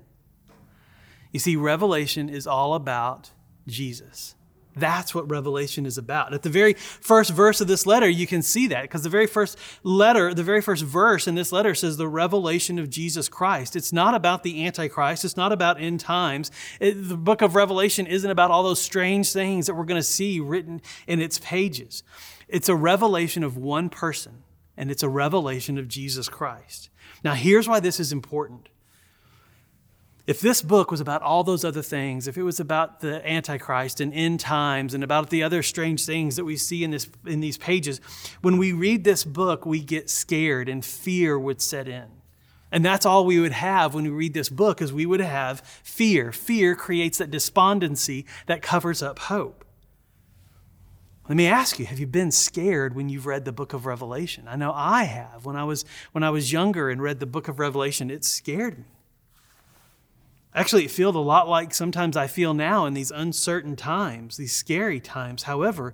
You 1.31 1.39
see, 1.39 1.55
Revelation 1.55 2.27
is 2.27 2.45
all 2.45 2.73
about 2.73 3.31
Jesus. 3.67 4.34
That's 4.75 5.15
what 5.15 5.29
Revelation 5.29 5.85
is 5.85 5.97
about. 5.97 6.33
At 6.33 6.41
the 6.41 6.49
very 6.49 6.73
first 6.73 7.31
verse 7.31 7.61
of 7.61 7.67
this 7.67 7.85
letter, 7.85 8.09
you 8.09 8.27
can 8.27 8.41
see 8.41 8.67
that 8.67 8.83
because 8.83 9.03
the 9.03 9.09
very 9.09 9.27
first 9.27 9.57
letter, 9.83 10.33
the 10.33 10.43
very 10.43 10.61
first 10.61 10.83
verse 10.83 11.27
in 11.27 11.35
this 11.35 11.51
letter 11.51 11.73
says 11.73 11.97
the 11.97 12.07
revelation 12.07 12.77
of 12.77 12.89
Jesus 12.89 13.29
Christ. 13.29 13.75
It's 13.75 13.93
not 13.93 14.15
about 14.15 14.43
the 14.43 14.65
Antichrist, 14.65 15.23
it's 15.23 15.37
not 15.37 15.51
about 15.51 15.79
end 15.79 16.01
times. 16.01 16.51
It, 16.79 16.93
the 16.93 17.17
book 17.17 17.41
of 17.41 17.55
Revelation 17.55 18.05
isn't 18.05 18.29
about 18.29 18.51
all 18.51 18.63
those 18.63 18.81
strange 18.81 19.31
things 19.31 19.67
that 19.67 19.75
we're 19.75 19.85
going 19.85 19.99
to 19.99 20.03
see 20.03 20.39
written 20.39 20.81
in 21.07 21.21
its 21.21 21.39
pages. 21.39 22.03
It's 22.47 22.69
a 22.69 22.75
revelation 22.75 23.43
of 23.43 23.57
one 23.57 23.89
person, 23.89 24.43
and 24.75 24.91
it's 24.91 25.03
a 25.03 25.09
revelation 25.09 25.77
of 25.77 25.87
Jesus 25.87 26.29
Christ. 26.29 26.89
Now, 27.23 27.33
here's 27.33 27.67
why 27.67 27.79
this 27.79 27.99
is 27.99 28.11
important. 28.11 28.69
If 30.27 30.41
this 30.41 30.63
book 30.63 30.89
was 30.89 31.01
about 31.01 31.21
all 31.21 31.43
those 31.43 31.63
other 31.63 31.83
things, 31.83 32.27
if 32.27 32.35
it 32.35 32.41
was 32.41 32.59
about 32.59 33.01
the 33.01 33.27
Antichrist 33.29 34.01
and 34.01 34.11
end 34.11 34.39
times 34.39 34.95
and 34.95 35.03
about 35.03 35.29
the 35.29 35.43
other 35.43 35.61
strange 35.61 36.03
things 36.03 36.35
that 36.35 36.45
we 36.45 36.57
see 36.57 36.83
in, 36.83 36.89
this, 36.89 37.07
in 37.27 37.41
these 37.41 37.59
pages, 37.59 38.01
when 38.41 38.57
we 38.57 38.71
read 38.71 39.03
this 39.03 39.23
book, 39.23 39.67
we 39.67 39.81
get 39.81 40.09
scared 40.09 40.67
and 40.67 40.83
fear 40.83 41.37
would 41.37 41.61
set 41.61 41.87
in. 41.87 42.05
And 42.71 42.83
that's 42.83 43.05
all 43.05 43.25
we 43.25 43.39
would 43.39 43.51
have 43.51 43.93
when 43.93 44.03
we 44.03 44.09
read 44.09 44.33
this 44.33 44.49
book 44.49 44.81
is 44.81 44.91
we 44.91 45.05
would 45.05 45.19
have 45.19 45.61
fear. 45.83 46.31
Fear 46.31 46.75
creates 46.75 47.19
that 47.19 47.29
despondency 47.29 48.25
that 48.47 48.63
covers 48.63 49.03
up 49.03 49.19
hope. 49.19 49.63
Let 51.29 51.37
me 51.37 51.47
ask 51.47 51.77
you, 51.77 51.85
have 51.85 51.99
you 51.99 52.07
been 52.07 52.31
scared 52.31 52.95
when 52.95 53.09
you've 53.09 53.25
read 53.27 53.45
the 53.45 53.51
book 53.51 53.73
of 53.73 53.85
Revelation? 53.85 54.47
I 54.47 54.55
know 54.55 54.71
I 54.73 55.03
have. 55.03 55.45
When 55.45 55.55
I 55.55 55.63
was 55.63 55.85
when 56.11 56.23
I 56.23 56.29
was 56.31 56.51
younger 56.51 56.89
and 56.89 57.01
read 57.01 57.19
the 57.19 57.25
book 57.25 57.47
of 57.47 57.59
Revelation, 57.59 58.11
it 58.11 58.25
scared 58.25 58.77
me. 58.77 58.94
Actually, 60.55 60.85
it 60.85 60.91
feels 60.91 61.15
a 61.15 61.19
lot 61.19 61.49
like 61.49 61.73
sometimes 61.73 62.15
I 62.15 62.27
feel 62.27 62.53
now 62.53 62.85
in 62.85 62.93
these 62.93 63.11
uncertain 63.11 63.75
times, 63.75 64.37
these 64.37 64.55
scary 64.55 65.01
times. 65.01 65.43
However, 65.43 65.93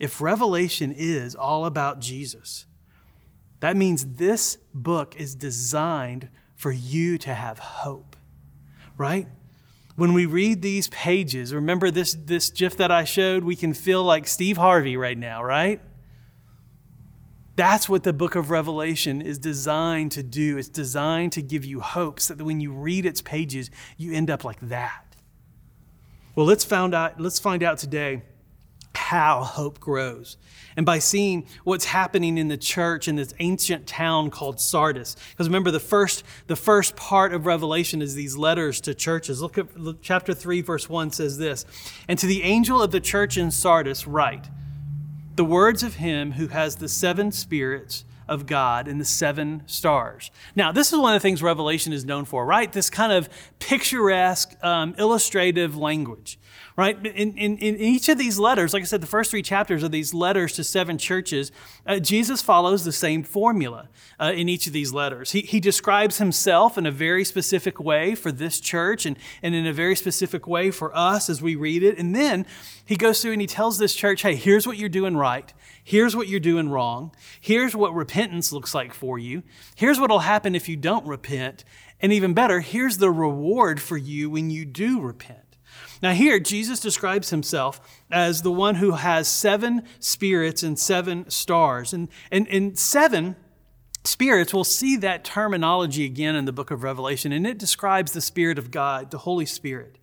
if 0.00 0.22
Revelation 0.22 0.94
is 0.96 1.34
all 1.34 1.66
about 1.66 2.00
Jesus, 2.00 2.64
that 3.60 3.76
means 3.76 4.14
this 4.14 4.56
book 4.72 5.14
is 5.18 5.34
designed 5.34 6.30
for 6.56 6.72
you 6.72 7.18
to 7.18 7.34
have 7.34 7.58
hope, 7.58 8.16
right? 8.96 9.28
When 9.94 10.14
we 10.14 10.24
read 10.24 10.62
these 10.62 10.88
pages, 10.88 11.52
remember 11.52 11.90
this, 11.90 12.14
this 12.14 12.48
GIF 12.50 12.78
that 12.78 12.90
I 12.90 13.04
showed? 13.04 13.44
We 13.44 13.56
can 13.56 13.74
feel 13.74 14.02
like 14.02 14.26
Steve 14.26 14.56
Harvey 14.56 14.96
right 14.96 15.18
now, 15.18 15.42
right? 15.42 15.82
That's 17.58 17.88
what 17.88 18.04
the 18.04 18.12
book 18.12 18.36
of 18.36 18.52
Revelation 18.52 19.20
is 19.20 19.36
designed 19.36 20.12
to 20.12 20.22
do. 20.22 20.58
It's 20.58 20.68
designed 20.68 21.32
to 21.32 21.42
give 21.42 21.64
you 21.64 21.80
hope 21.80 22.20
so 22.20 22.34
that 22.34 22.44
when 22.44 22.60
you 22.60 22.70
read 22.70 23.04
its 23.04 23.20
pages, 23.20 23.68
you 23.96 24.12
end 24.12 24.30
up 24.30 24.44
like 24.44 24.60
that. 24.60 25.16
Well, 26.36 26.46
let's 26.46 26.62
find 26.62 26.94
out, 26.94 27.20
let's 27.20 27.40
find 27.40 27.64
out 27.64 27.78
today 27.78 28.22
how 28.94 29.42
hope 29.42 29.80
grows. 29.80 30.36
And 30.76 30.86
by 30.86 31.00
seeing 31.00 31.48
what's 31.64 31.86
happening 31.86 32.38
in 32.38 32.46
the 32.46 32.56
church 32.56 33.08
in 33.08 33.16
this 33.16 33.34
ancient 33.40 33.88
town 33.88 34.30
called 34.30 34.60
Sardis. 34.60 35.16
Because 35.30 35.48
remember, 35.48 35.72
the 35.72 35.80
first, 35.80 36.22
the 36.46 36.54
first 36.54 36.94
part 36.94 37.32
of 37.32 37.44
Revelation 37.44 38.02
is 38.02 38.14
these 38.14 38.36
letters 38.36 38.80
to 38.82 38.94
churches. 38.94 39.42
Look 39.42 39.58
at 39.58 39.66
chapter 40.00 40.32
3, 40.32 40.60
verse 40.60 40.88
1 40.88 41.10
says 41.10 41.38
this 41.38 41.66
And 42.06 42.20
to 42.20 42.26
the 42.28 42.44
angel 42.44 42.80
of 42.80 42.92
the 42.92 43.00
church 43.00 43.36
in 43.36 43.50
Sardis, 43.50 44.06
write 44.06 44.48
the 45.38 45.44
words 45.44 45.84
of 45.84 45.94
him 45.94 46.32
who 46.32 46.48
has 46.48 46.76
the 46.76 46.88
seven 46.88 47.30
spirits 47.30 48.04
of 48.26 48.44
God 48.44 48.88
and 48.88 49.00
the 49.00 49.04
seven 49.04 49.62
stars. 49.66 50.32
Now, 50.56 50.72
this 50.72 50.92
is 50.92 50.98
one 50.98 51.14
of 51.14 51.22
the 51.22 51.22
things 51.22 51.44
Revelation 51.44 51.92
is 51.92 52.04
known 52.04 52.24
for, 52.24 52.44
right? 52.44 52.72
This 52.72 52.90
kind 52.90 53.12
of 53.12 53.28
picturesque, 53.60 54.56
um, 54.64 54.96
illustrative 54.98 55.76
language 55.76 56.40
right? 56.78 56.96
In, 57.04 57.36
in, 57.36 57.58
in, 57.58 57.76
each 57.80 58.08
of 58.08 58.18
these 58.18 58.38
letters, 58.38 58.72
like 58.72 58.84
I 58.84 58.86
said, 58.86 59.00
the 59.00 59.08
first 59.08 59.32
three 59.32 59.42
chapters 59.42 59.82
of 59.82 59.90
these 59.90 60.14
letters 60.14 60.52
to 60.52 60.62
seven 60.62 60.96
churches, 60.96 61.50
uh, 61.84 61.98
Jesus 61.98 62.40
follows 62.40 62.84
the 62.84 62.92
same 62.92 63.24
formula 63.24 63.88
uh, 64.20 64.32
in 64.32 64.48
each 64.48 64.68
of 64.68 64.72
these 64.72 64.92
letters. 64.92 65.32
He, 65.32 65.40
he 65.40 65.58
describes 65.58 66.18
himself 66.18 66.78
in 66.78 66.86
a 66.86 66.92
very 66.92 67.24
specific 67.24 67.80
way 67.80 68.14
for 68.14 68.30
this 68.30 68.60
church 68.60 69.06
and, 69.06 69.18
and 69.42 69.56
in 69.56 69.66
a 69.66 69.72
very 69.72 69.96
specific 69.96 70.46
way 70.46 70.70
for 70.70 70.96
us 70.96 71.28
as 71.28 71.42
we 71.42 71.56
read 71.56 71.82
it. 71.82 71.98
And 71.98 72.14
then 72.14 72.46
he 72.84 72.94
goes 72.94 73.20
through 73.20 73.32
and 73.32 73.40
he 73.40 73.48
tells 73.48 73.78
this 73.78 73.96
church, 73.96 74.22
hey, 74.22 74.36
here's 74.36 74.64
what 74.64 74.76
you're 74.76 74.88
doing 74.88 75.16
right. 75.16 75.52
Here's 75.82 76.14
what 76.14 76.28
you're 76.28 76.38
doing 76.38 76.68
wrong. 76.68 77.10
Here's 77.40 77.74
what 77.74 77.92
repentance 77.92 78.52
looks 78.52 78.72
like 78.72 78.94
for 78.94 79.18
you. 79.18 79.42
Here's 79.74 79.98
what 79.98 80.10
will 80.10 80.20
happen 80.20 80.54
if 80.54 80.68
you 80.68 80.76
don't 80.76 81.04
repent. 81.08 81.64
And 82.00 82.12
even 82.12 82.34
better, 82.34 82.60
here's 82.60 82.98
the 82.98 83.10
reward 83.10 83.82
for 83.82 83.96
you 83.96 84.30
when 84.30 84.50
you 84.50 84.64
do 84.64 85.00
repent. 85.00 85.47
Now, 86.02 86.12
here, 86.12 86.38
Jesus 86.38 86.80
describes 86.80 87.30
himself 87.30 87.80
as 88.10 88.42
the 88.42 88.52
one 88.52 88.76
who 88.76 88.92
has 88.92 89.26
seven 89.26 89.82
spirits 89.98 90.62
and 90.62 90.78
seven 90.78 91.28
stars. 91.28 91.92
And, 91.92 92.08
and, 92.30 92.46
and 92.48 92.78
seven 92.78 93.36
spirits, 94.04 94.54
we'll 94.54 94.64
see 94.64 94.96
that 94.96 95.24
terminology 95.24 96.04
again 96.04 96.36
in 96.36 96.44
the 96.44 96.52
book 96.52 96.70
of 96.70 96.82
Revelation, 96.82 97.32
and 97.32 97.46
it 97.46 97.58
describes 97.58 98.12
the 98.12 98.20
Spirit 98.20 98.58
of 98.58 98.70
God, 98.70 99.10
the 99.10 99.18
Holy 99.18 99.46
Spirit. 99.46 99.98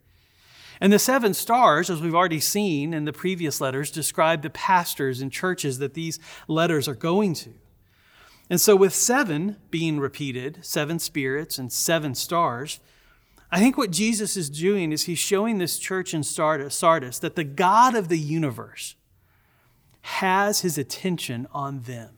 And 0.81 0.91
the 0.91 0.99
seven 0.99 1.33
stars, 1.33 1.89
as 1.89 2.01
we've 2.01 2.15
already 2.15 2.41
seen 2.41 2.93
in 2.93 3.05
the 3.05 3.13
previous 3.13 3.61
letters, 3.61 3.89
describe 3.89 4.41
the 4.41 4.49
pastors 4.49 5.21
and 5.21 5.31
churches 5.31 5.79
that 5.79 5.93
these 5.93 6.19
letters 6.47 6.87
are 6.87 6.95
going 6.95 7.33
to. 7.35 7.51
And 8.49 8.59
so, 8.59 8.75
with 8.75 8.93
seven 8.93 9.55
being 9.71 9.99
repeated, 9.99 10.59
seven 10.63 10.99
spirits 10.99 11.57
and 11.57 11.71
seven 11.71 12.13
stars, 12.13 12.79
I 13.55 13.59
think 13.59 13.77
what 13.77 13.89
Jesus 13.89 14.35
is 14.35 14.49
doing 14.49 14.91
is 14.91 15.03
he's 15.03 15.17
showing 15.17 15.59
this 15.59 15.79
church 15.79 16.13
in 16.13 16.23
Sardis 16.23 17.19
that 17.19 17.37
the 17.37 17.45
God 17.45 17.95
of 17.95 18.09
the 18.09 18.19
universe 18.19 18.95
has 20.01 20.59
his 20.59 20.77
attention 20.77 21.47
on 21.53 21.79
them. 21.83 22.09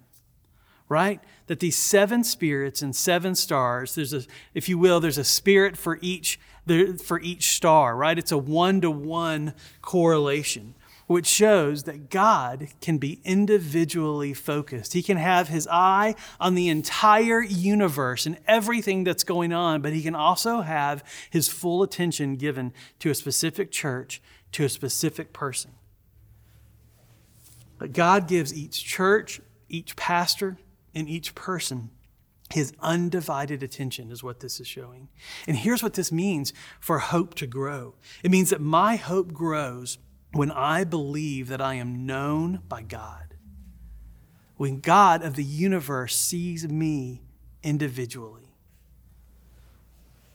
Right? 0.90 1.20
That 1.46 1.60
these 1.60 1.76
seven 1.76 2.24
spirits 2.24 2.82
and 2.82 2.96
seven 2.96 3.36
stars, 3.36 3.94
there's 3.94 4.14
a, 4.14 4.24
if 4.56 4.68
you 4.68 4.80
will, 4.80 5.00
there's 5.00 5.20
a 5.20 5.24
spirit 5.24 5.78
for 5.78 6.00
each, 6.02 6.40
for 7.04 7.20
each 7.20 7.52
star, 7.52 7.96
right? 7.96 8.18
It's 8.18 8.32
a 8.32 8.38
one 8.40 8.82
to 8.82 8.90
one 8.90 9.54
correlation 9.84 10.74
which 11.08 11.26
shows 11.26 11.84
that 11.84 12.10
God 12.10 12.68
can 12.82 12.98
be 12.98 13.22
individually 13.24 14.34
focused. 14.34 14.94
He 14.94 15.02
can 15.02 15.18
have 15.18 15.48
his 15.48 15.68
eye 15.72 16.16
on 16.40 16.56
the 16.56 16.68
entire 16.68 17.42
universe 17.42 18.26
and 18.26 18.38
everything 18.46 19.06
that's 19.06 19.24
going 19.24 19.54
on, 19.54 19.82
but 19.82 19.94
he 19.94 20.04
can 20.04 20.16
also 20.16 20.62
have 20.62 21.04
his 21.30 21.48
full 21.48 21.82
attention 21.82 22.36
given 22.36 22.74
to 23.00 23.10
a 23.10 23.16
specific 23.16 23.72
church, 23.72 24.22
to 24.52 24.66
a 24.66 24.70
specific 24.70 25.32
person. 25.32 25.72
But 27.80 27.94
God 27.94 28.28
gives 28.28 28.54
each 28.54 28.84
church, 28.84 29.40
each 29.70 29.96
pastor, 29.96 30.58
and 30.94 31.08
each 31.08 31.36
person 31.36 31.90
his 32.54 32.74
undivided 32.80 33.62
attention 33.62 34.10
is 34.10 34.24
what 34.24 34.40
this 34.40 34.60
is 34.60 34.68
showing. 34.68 35.10
And 35.48 35.58
here's 35.58 35.84
what 35.84 35.96
this 35.96 36.12
means 36.12 36.54
for 36.80 37.00
hope 37.00 37.36
to 37.36 37.48
grow 37.48 37.96
it 38.24 38.32
means 38.32 38.52
that 38.52 38.62
my 38.62 38.96
hope 38.96 39.34
grows 39.34 39.98
when 40.34 40.52
I 40.52 40.84
believe 40.84 41.48
that 41.48 41.62
I 41.62 41.76
am 41.76 42.06
known 42.06 42.62
by 42.68 42.82
God, 42.82 43.36
when 44.58 44.80
God 44.80 45.24
of 45.24 45.36
the 45.36 45.44
universe 45.44 46.16
sees 46.16 46.68
me 46.68 47.22
individually. 47.64 48.56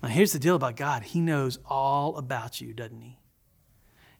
Now, 0.03 0.09
here's 0.09 0.33
the 0.33 0.39
deal 0.39 0.57
about 0.57 0.77
God 0.77 1.03
He 1.03 1.21
knows 1.21 1.59
all 1.67 2.17
about 2.17 2.61
you, 2.61 2.73
doesn't 2.73 3.01
He? 3.01 3.19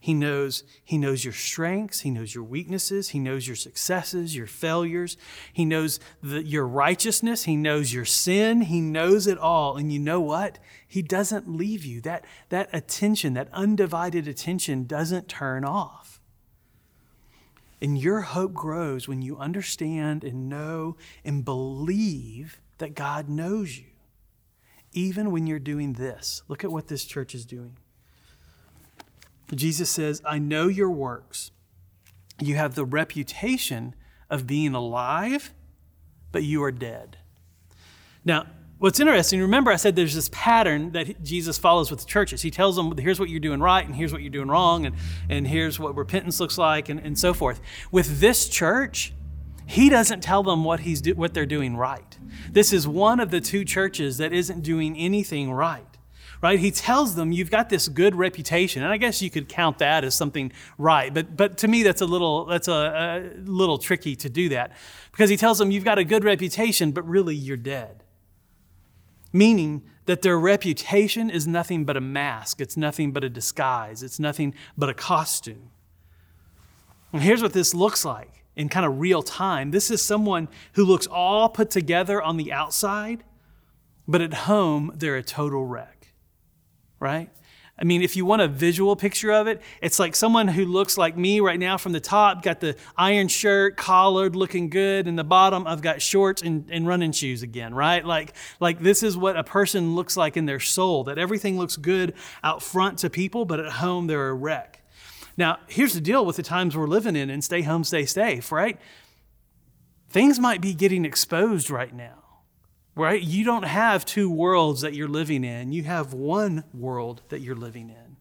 He 0.03 0.15
knows, 0.15 0.65
he 0.83 0.99
knows 0.99 1.25
your 1.25 1.33
strengths, 1.33 2.01
he 2.01 2.11
knows 2.11 2.35
your 2.35 2.43
weaknesses, 2.43 3.11
he 3.11 3.21
knows 3.21 3.47
your 3.47 3.55
successes, 3.55 4.35
your 4.35 4.49
failures, 4.49 5.17
he 5.53 5.65
knows 5.65 6.01
the, 6.21 6.43
your 6.43 6.67
righteousness, 6.67 7.45
he 7.45 7.55
knows 7.55 7.95
your 7.95 8.05
sin, 8.05 8.63
he 8.63 8.81
knows 8.81 9.29
it 9.29 9.39
all. 9.39 9.77
And 9.77 9.93
you 9.93 10.01
know 10.01 10.21
what? 10.21 10.59
He 10.89 11.03
doesn't 11.03 11.49
leave 11.49 11.85
you. 11.85 12.01
That, 12.01 12.25
that 12.49 12.69
attention, 12.73 13.35
that 13.35 13.49
undivided 13.53 14.27
attention, 14.27 14.87
doesn't 14.87 15.29
turn 15.29 15.65
off. 15.65 16.21
And 17.81 17.97
your 17.97 18.23
hope 18.23 18.55
grows 18.55 19.07
when 19.07 19.23
you 19.23 19.39
understand 19.39 20.25
and 20.25 20.49
know 20.49 20.97
and 21.25 21.45
believe 21.45 22.61
that 22.79 22.97
God 22.97 23.29
knows 23.29 23.79
you, 23.79 23.87
even 24.93 25.31
when 25.31 25.47
you're 25.47 25.61
doing 25.61 25.93
this. 25.93 26.43
Look 26.49 26.65
at 26.65 26.73
what 26.73 26.89
this 26.89 27.05
church 27.05 27.37
is 27.37 27.47
doing. 27.47 27.77
Jesus 29.57 29.91
says, 29.91 30.23
I 30.25 30.39
know 30.39 30.69
your 30.69 30.91
works. 30.91 31.51
You 32.41 32.57
have 32.57 32.75
the 32.75 32.85
reputation 32.85 33.95
of 34.31 34.47
being 34.47 34.75
alive, 34.75 35.53
but 36.31 36.43
you 36.43 36.63
are 36.65 36.73
dead. 36.73 37.19
Now, 38.25 38.47
what's 38.79 38.99
interesting, 38.99 39.41
remember 39.41 39.71
I 39.71 39.77
said 39.77 39.95
there's 39.95 40.15
this 40.15 40.31
pattern 40.33 40.93
that 40.93 41.23
Jesus 41.23 41.59
follows 41.59 41.91
with 41.91 42.01
the 42.01 42.07
churches. 42.07 42.43
He 42.43 42.51
tells 42.51 42.77
them, 42.77 42.97
here's 42.97 43.21
what 43.21 43.29
you're 43.29 43.41
doing 43.41 43.61
right, 43.61 43.85
and 43.85 43.95
here's 43.95 44.13
what 44.13 44.23
you're 44.23 44.31
doing 44.31 44.49
wrong, 44.49 44.87
and, 44.87 44.97
and 45.29 45.47
here's 45.47 45.79
what 45.79 45.97
repentance 45.97 46.41
looks 46.41 46.57
like, 46.57 46.89
and, 46.89 46.99
and 47.01 47.19
so 47.19 47.35
forth. 47.35 47.61
With 47.91 48.21
this 48.21 48.49
church, 48.49 49.13
he 49.67 49.89
doesn't 49.89 50.21
tell 50.23 50.43
them 50.43 50.65
what, 50.65 50.81
he's 50.81 51.01
do, 51.01 51.15
what 51.15 51.35
they're 51.35 51.47
doing 51.47 51.77
right. 51.77 52.19
This 52.51 52.73
is 52.73 52.89
one 52.89 53.21
of 53.21 53.31
the 53.31 53.41
two 53.41 53.65
churches 53.65 54.19
that 54.19 54.33
isn't 54.33 54.63
doing 54.63 54.97
anything 54.97 55.53
right 55.53 55.92
right? 56.43 56.59
He 56.59 56.71
tells 56.71 57.15
them, 57.15 57.33
You've 57.33 57.51
got 57.51 57.71
this 57.71 57.89
good 57.89 58.15
reputation. 58.15 58.83
And 58.83 58.93
I 58.93 58.99
guess 58.99 59.23
you 59.23 59.31
could 59.31 59.49
count 59.49 59.79
that 59.79 60.05
as 60.05 60.15
something 60.15 60.53
right. 60.77 61.15
But, 61.15 61.37
but 61.37 61.57
to 61.59 61.69
me, 61.69 61.83
that's 61.83 62.03
a 62.03 62.07
little, 62.07 62.45
that's 62.45 62.69
a, 62.69 62.73
a 62.73 63.51
little 63.51 63.79
tricky 63.79 64.17
to 64.17 64.29
do 64.29 64.51
that 64.51 64.73
because 65.13 65.31
he 65.31 65.37
tells 65.37 65.59
them, 65.59 65.71
You've 65.71 65.85
got 65.85 65.99
a 65.99 66.05
good 66.05 66.25
reputation, 66.25 66.91
but 66.91 67.09
really 67.09 67.35
you're 67.35 67.57
dead. 67.57 68.03
Meaning 69.33 69.85
that 70.05 70.21
their 70.21 70.39
reputation 70.39 71.31
is 71.31 71.47
nothing 71.47 71.85
but 71.85 71.97
a 71.97 72.01
mask, 72.01 72.61
it's 72.61 72.77
nothing 72.77 73.13
but 73.13 73.23
a 73.23 73.31
disguise, 73.31 74.03
it's 74.03 74.19
nothing 74.19 74.53
but 74.77 74.89
a 74.91 74.95
costume. 74.95 75.71
And 77.13 77.23
here's 77.23 77.43
what 77.43 77.53
this 77.53 77.73
looks 77.73 78.05
like 78.05 78.43
in 78.57 78.69
kind 78.69 78.85
of 78.85 78.99
real 78.99 79.23
time. 79.23 79.71
This 79.71 79.91
is 79.91 80.03
someone 80.03 80.49
who 80.73 80.85
looks 80.85 81.07
all 81.07 81.49
put 81.49 81.71
together 81.71 82.21
on 82.21 82.37
the 82.37 82.53
outside, 82.53 83.23
but 84.09 84.21
at 84.21 84.35
home, 84.35 84.93
they're 84.97 85.17
a 85.17 85.23
total 85.23 85.65
wreck 85.65 86.02
right? 87.03 87.29
I 87.79 87.85
mean, 87.85 88.03
if 88.03 88.17
you 88.17 88.25
want 88.25 88.43
a 88.43 88.49
visual 88.49 88.95
picture 88.95 89.33
of 89.33 89.49
it, 89.49 89.61
it's 89.81 89.99
like 89.99 90.15
someone 90.15 90.47
who 90.47 90.65
looks 90.65 90.97
like 90.97 91.17
me 91.17 91.41
right 91.41 91.59
now 91.59 91.77
from 91.79 91.93
the 91.93 92.01
top, 92.01 92.43
got 92.43 92.61
the 92.61 92.77
iron 92.97 93.27
shirt, 93.27 93.77
collared, 93.77 94.37
looking 94.37 94.71
good, 94.71 95.09
and 95.09 95.19
the 95.19 95.25
bottom, 95.25 95.67
I've 95.67 95.83
got 95.83 96.01
shorts 96.01 96.43
and, 96.43 96.67
and 96.71 96.87
running 96.87 97.11
shoes 97.11 97.43
again, 97.43 97.75
right? 97.75 98.05
Like, 98.05 98.35
like 98.61 98.79
this 98.79 99.03
is 99.03 99.17
what 99.17 99.37
a 99.37 99.43
person 99.43 99.97
looks 99.97 100.17
like 100.17 100.37
in 100.37 100.47
their 100.47 100.61
soul, 100.61 101.05
that 101.05 101.19
everything 101.19 101.59
looks 101.59 101.77
good 101.77 102.15
out 102.45 102.63
front 102.63 102.99
to 103.01 103.11
people, 103.11 103.45
but 103.47 103.59
at 103.59 103.73
home 103.73 104.07
they're 104.07 104.29
a 104.29 104.35
wreck. 104.35 104.87
Now, 105.37 105.59
here's 105.67 105.95
the 105.95 106.01
deal 106.01 106.25
with 106.25 106.37
the 106.37 106.43
times 106.43 106.77
we're 106.77 106.87
living 106.87 107.17
in 107.17 107.31
and 107.31 107.43
stay 107.43 107.63
home, 107.63 107.83
stay 107.83 108.05
safe, 108.05 108.53
right? 108.53 108.79
Things 110.09 110.39
might 110.39 110.61
be 110.61 110.73
getting 110.73 111.05
exposed 111.05 111.69
right 111.69 111.93
now 111.93 112.22
right? 112.95 113.23
You 113.23 113.45
don't 113.45 113.65
have 113.65 114.05
two 114.05 114.31
worlds 114.31 114.83
that 114.83 114.95
you're 114.95 115.09
living 115.09 115.45
in, 115.45 115.73
you 115.73 115.85
have 115.85 116.13
one 116.13 116.65
world 116.75 117.23
that 117.29 117.41
you're 117.41 117.57
living 117.57 117.89
in. 117.91 118.17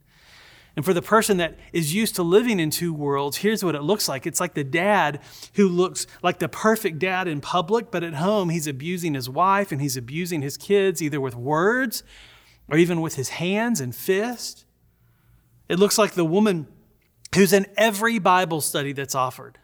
And 0.75 0.85
for 0.85 0.93
the 0.93 1.01
person 1.01 1.37
that 1.37 1.57
is 1.73 1.93
used 1.93 2.15
to 2.15 2.23
living 2.23 2.59
in 2.59 2.69
two 2.69 2.93
worlds, 2.93 3.37
here's 3.37 3.63
what 3.63 3.75
it 3.75 3.81
looks 3.81 4.07
like. 4.07 4.25
It's 4.25 4.39
like 4.39 4.53
the 4.53 4.63
dad 4.63 5.19
who 5.55 5.67
looks 5.67 6.07
like 6.23 6.39
the 6.39 6.47
perfect 6.47 6.97
dad 6.97 7.27
in 7.27 7.41
public, 7.41 7.91
but 7.91 8.03
at 8.03 8.13
home 8.13 8.49
he's 8.49 8.67
abusing 8.67 9.13
his 9.13 9.29
wife 9.29 9.73
and 9.73 9.81
he's 9.81 9.97
abusing 9.97 10.41
his 10.41 10.55
kids 10.55 11.01
either 11.01 11.19
with 11.19 11.35
words 11.35 12.03
or 12.69 12.77
even 12.77 13.01
with 13.01 13.15
his 13.15 13.29
hands 13.29 13.81
and 13.81 13.93
fists. 13.93 14.63
It 15.67 15.77
looks 15.77 15.97
like 15.97 16.13
the 16.13 16.25
woman 16.25 16.67
who's 17.35 17.51
in 17.51 17.65
every 17.75 18.17
Bible 18.19 18.61
study 18.61 18.93
that's 18.93 19.15
offered, 19.15 19.57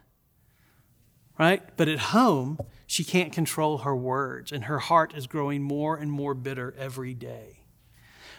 right? 1.38 1.62
But 1.78 1.88
at 1.88 1.98
home, 1.98 2.58
she 2.88 3.04
can't 3.04 3.32
control 3.32 3.78
her 3.78 3.94
words, 3.94 4.50
and 4.50 4.64
her 4.64 4.78
heart 4.78 5.14
is 5.14 5.26
growing 5.26 5.62
more 5.62 5.96
and 5.96 6.10
more 6.10 6.34
bitter 6.34 6.74
every 6.76 7.12
day. 7.12 7.60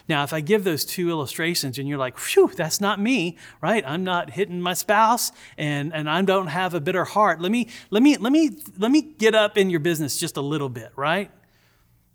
Now, 0.10 0.24
if 0.24 0.34
I 0.34 0.42
give 0.42 0.64
those 0.64 0.86
two 0.86 1.12
illustrations 1.12 1.78
and 1.78 1.88
you're 1.88 2.00
like, 2.00 2.18
phew, 2.18 2.52
that's 2.56 2.82
not 2.82 3.00
me, 3.00 3.38
right? 3.62 3.84
I'm 3.86 4.04
not 4.04 4.32
hitting 4.32 4.60
my 4.60 4.74
spouse 4.74 5.32
and, 5.56 5.94
and 5.94 6.10
I 6.10 6.20
don't 6.24 6.48
have 6.48 6.74
a 6.74 6.82
bitter 6.82 7.06
heart. 7.06 7.40
Let 7.40 7.52
me, 7.52 7.68
let 7.92 8.02
me, 8.02 8.18
let 8.18 8.32
me, 8.32 8.50
let 8.80 8.90
me 8.90 9.04
get 9.04 9.36
up 9.36 9.56
in 9.56 9.70
your 9.70 9.82
business 9.82 10.18
just 10.18 10.36
a 10.36 10.42
little 10.42 10.68
bit, 10.68 10.92
right? 10.96 11.30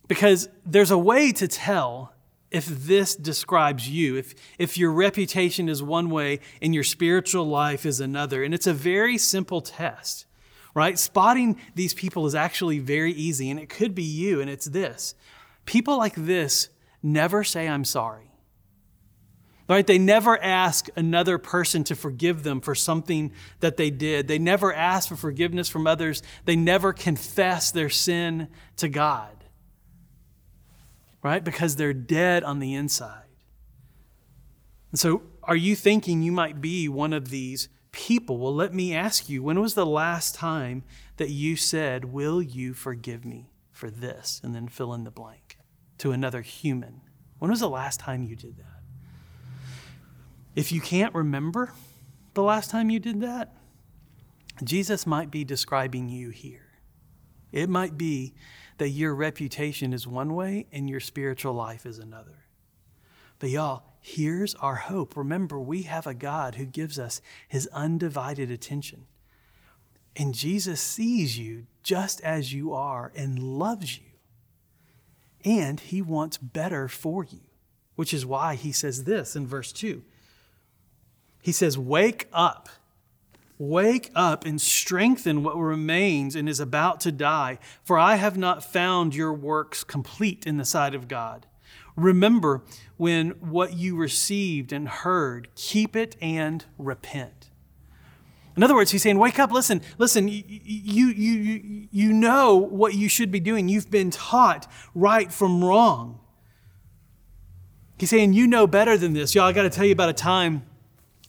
Because 0.09 0.49
there's 0.67 0.91
a 0.91 0.99
way 0.99 1.31
to 1.31 1.47
tell 1.47 2.13
if 2.51 2.67
this 2.67 3.15
describes 3.15 3.89
you, 3.89 4.17
if, 4.17 4.35
if 4.59 4.77
your 4.77 4.91
reputation 4.91 5.69
is 5.69 5.81
one 5.81 6.11
way 6.11 6.41
and 6.61 6.75
your 6.75 6.85
spiritual 6.85 7.47
life 7.47 7.87
is 7.87 8.01
another. 8.01 8.43
And 8.43 8.53
it's 8.53 8.67
a 8.67 8.75
very 8.75 9.19
simple 9.19 9.61
test, 9.61 10.27
right? 10.75 10.99
Spotting 10.99 11.59
these 11.75 11.95
people 11.95 12.27
is 12.27 12.35
actually 12.35 12.81
very 12.81 13.13
easy, 13.13 13.51
and 13.51 13.59
it 13.59 13.69
could 13.69 13.95
be 13.95 14.03
you, 14.03 14.41
and 14.41 14.51
it's 14.51 14.67
this. 14.67 15.15
People 15.65 15.97
like 15.97 16.15
this 16.15 16.69
never 17.03 17.45
say, 17.45 17.67
I'm 17.69 17.85
sorry. 17.85 18.31
Right? 19.67 19.87
They 19.87 19.97
never 19.97 20.39
ask 20.43 20.89
another 20.95 21.39
person 21.39 21.85
to 21.85 21.95
forgive 21.95 22.43
them 22.43 22.61
for 22.61 22.75
something 22.75 23.33
that 23.61 23.79
they 23.79 23.89
did. 23.89 24.29
They 24.29 24.39
never 24.39 24.75
ask 24.75 25.09
for 25.09 25.17
forgiveness 25.17 25.71
from 25.71 25.87
others. 25.87 26.23
They 26.45 26.57
never 26.57 26.93
confess 26.93 27.71
their 27.71 27.89
sin 27.89 28.49
to 28.77 28.91
God 28.91 29.35
right? 31.25 31.43
Because 31.43 31.75
they're 31.75 31.95
dead 31.95 32.45
on 32.45 32.61
the 32.61 32.75
inside. 32.75 33.23
And 34.93 35.01
so, 35.01 35.23
are 35.43 35.57
you 35.57 35.75
thinking 35.75 36.23
you 36.23 36.31
might 36.31 36.61
be 36.61 36.89
one 36.89 37.13
of 37.13 37.31
these 37.31 37.69
people? 37.95 38.39
Well, 38.39 38.55
let 38.55 38.75
me 38.75 38.93
ask 38.93 39.29
you 39.29 39.43
when 39.43 39.61
was 39.61 39.75
the 39.75 39.87
last 39.87 40.35
time 40.35 40.83
that 41.17 41.31
you 41.31 41.57
said, 41.57 42.07
Will 42.07 42.43
you 42.43 42.75
forgive 42.75 43.25
me 43.25 43.51
for 43.71 43.89
this? 43.89 44.41
And 44.45 44.55
then 44.55 44.69
fill 44.69 44.93
in 44.93 45.05
the 45.05 45.11
blank 45.11 45.59
to 45.99 46.11
another 46.11 46.43
human. 46.43 47.01
When 47.39 47.51
was 47.51 47.61
the 47.61 47.71
last 47.71 48.01
time 48.01 48.25
you 48.25 48.37
did 48.37 48.59
that? 48.59 48.83
If 50.57 50.73
you 50.73 50.81
can't 50.81 51.15
remember 51.15 51.73
the 52.35 52.43
last 52.43 52.71
time 52.71 52.91
you 52.91 52.99
did 52.99 53.21
that, 53.21 53.55
Jesus 54.63 55.07
might 55.07 55.31
be 55.31 55.45
describing 55.45 56.09
you 56.09 56.31
here. 56.31 56.67
It 57.53 57.69
might 57.69 57.97
be 57.97 58.35
that 58.79 58.89
your 58.89 59.15
reputation 59.15 59.93
is 59.93 60.07
one 60.07 60.35
way 60.35 60.67
and 60.73 60.91
your 60.91 61.01
spiritual 61.01 61.55
life 61.55 61.87
is 61.87 61.99
another. 61.99 62.45
But 63.39 63.51
y'all, 63.51 63.94
here's 64.07 64.55
our 64.57 64.75
hope. 64.75 65.17
Remember, 65.17 65.59
we 65.59 65.83
have 65.83 66.07
a 66.07 66.13
God 66.13 66.57
who 66.57 66.67
gives 66.67 66.99
us 66.99 67.23
his 67.49 67.67
undivided 67.69 68.51
attention. 68.51 69.07
And 70.15 70.35
Jesus 70.35 70.79
sees 70.79 71.39
you 71.39 71.67
just 71.83 72.21
as 72.21 72.53
you 72.53 72.75
are 72.75 73.13
and 73.17 73.39
loves 73.39 73.99
you. 73.99 74.05
And 75.43 75.81
he 75.81 76.03
wants 76.03 76.37
better 76.37 76.87
for 76.87 77.25
you, 77.25 77.41
which 77.95 78.13
is 78.13 78.27
why 78.27 78.57
he 78.57 78.73
says 78.73 79.05
this 79.05 79.35
in 79.35 79.47
verse 79.47 79.73
2. 79.73 80.03
He 81.41 81.53
says, 81.53 81.79
Wake 81.79 82.29
up 82.31 82.69
Wake 83.57 84.11
up 84.17 84.45
and 84.45 84.61
strengthen 84.61 85.45
what 85.45 85.57
remains 85.57 86.35
and 86.35 86.49
is 86.49 86.59
about 86.59 87.01
to 87.01 87.13
die, 87.13 87.59
for 87.85 87.99
I 87.99 88.17
have 88.17 88.37
not 88.37 88.65
found 88.65 89.15
your 89.15 89.33
works 89.33 89.85
complete 89.85 90.45
in 90.45 90.57
the 90.57 90.65
sight 90.65 90.95
of 90.95 91.07
God. 91.07 91.47
Remember 91.97 92.63
when 92.97 93.31
what 93.41 93.75
you 93.75 93.97
received 93.97 94.73
and 94.73 94.89
heard, 94.89 95.49
keep 95.55 95.95
it 95.95 96.17
and 96.21 96.65
repent. 96.79 97.51
In 98.57 98.63
other 98.63 98.75
words, 98.75 98.91
he's 98.93 99.03
saying, 99.03 99.19
Wake 99.19 99.39
up, 99.39 99.51
listen, 99.51 99.81
listen, 99.99 100.29
you, 100.29 100.43
you, 100.47 101.09
you, 101.09 101.89
you 101.91 102.13
know 102.13 102.57
what 102.57 102.95
you 102.95 103.09
should 103.09 103.31
be 103.31 103.41
doing. 103.41 103.69
You've 103.69 103.91
been 103.91 104.11
taught 104.11 104.71
right 104.95 105.33
from 105.33 105.65
wrong. 105.65 106.21
He's 107.99 108.11
saying, 108.11 108.33
You 108.33 108.47
know 108.47 108.67
better 108.67 108.97
than 108.97 109.13
this. 109.13 109.35
Y'all, 109.35 109.45
I 109.45 109.53
got 109.53 109.63
to 109.63 109.71
tell 109.71 109.85
you 109.85 109.93
about 109.93 110.09
a 110.09 110.15
time 110.15 110.65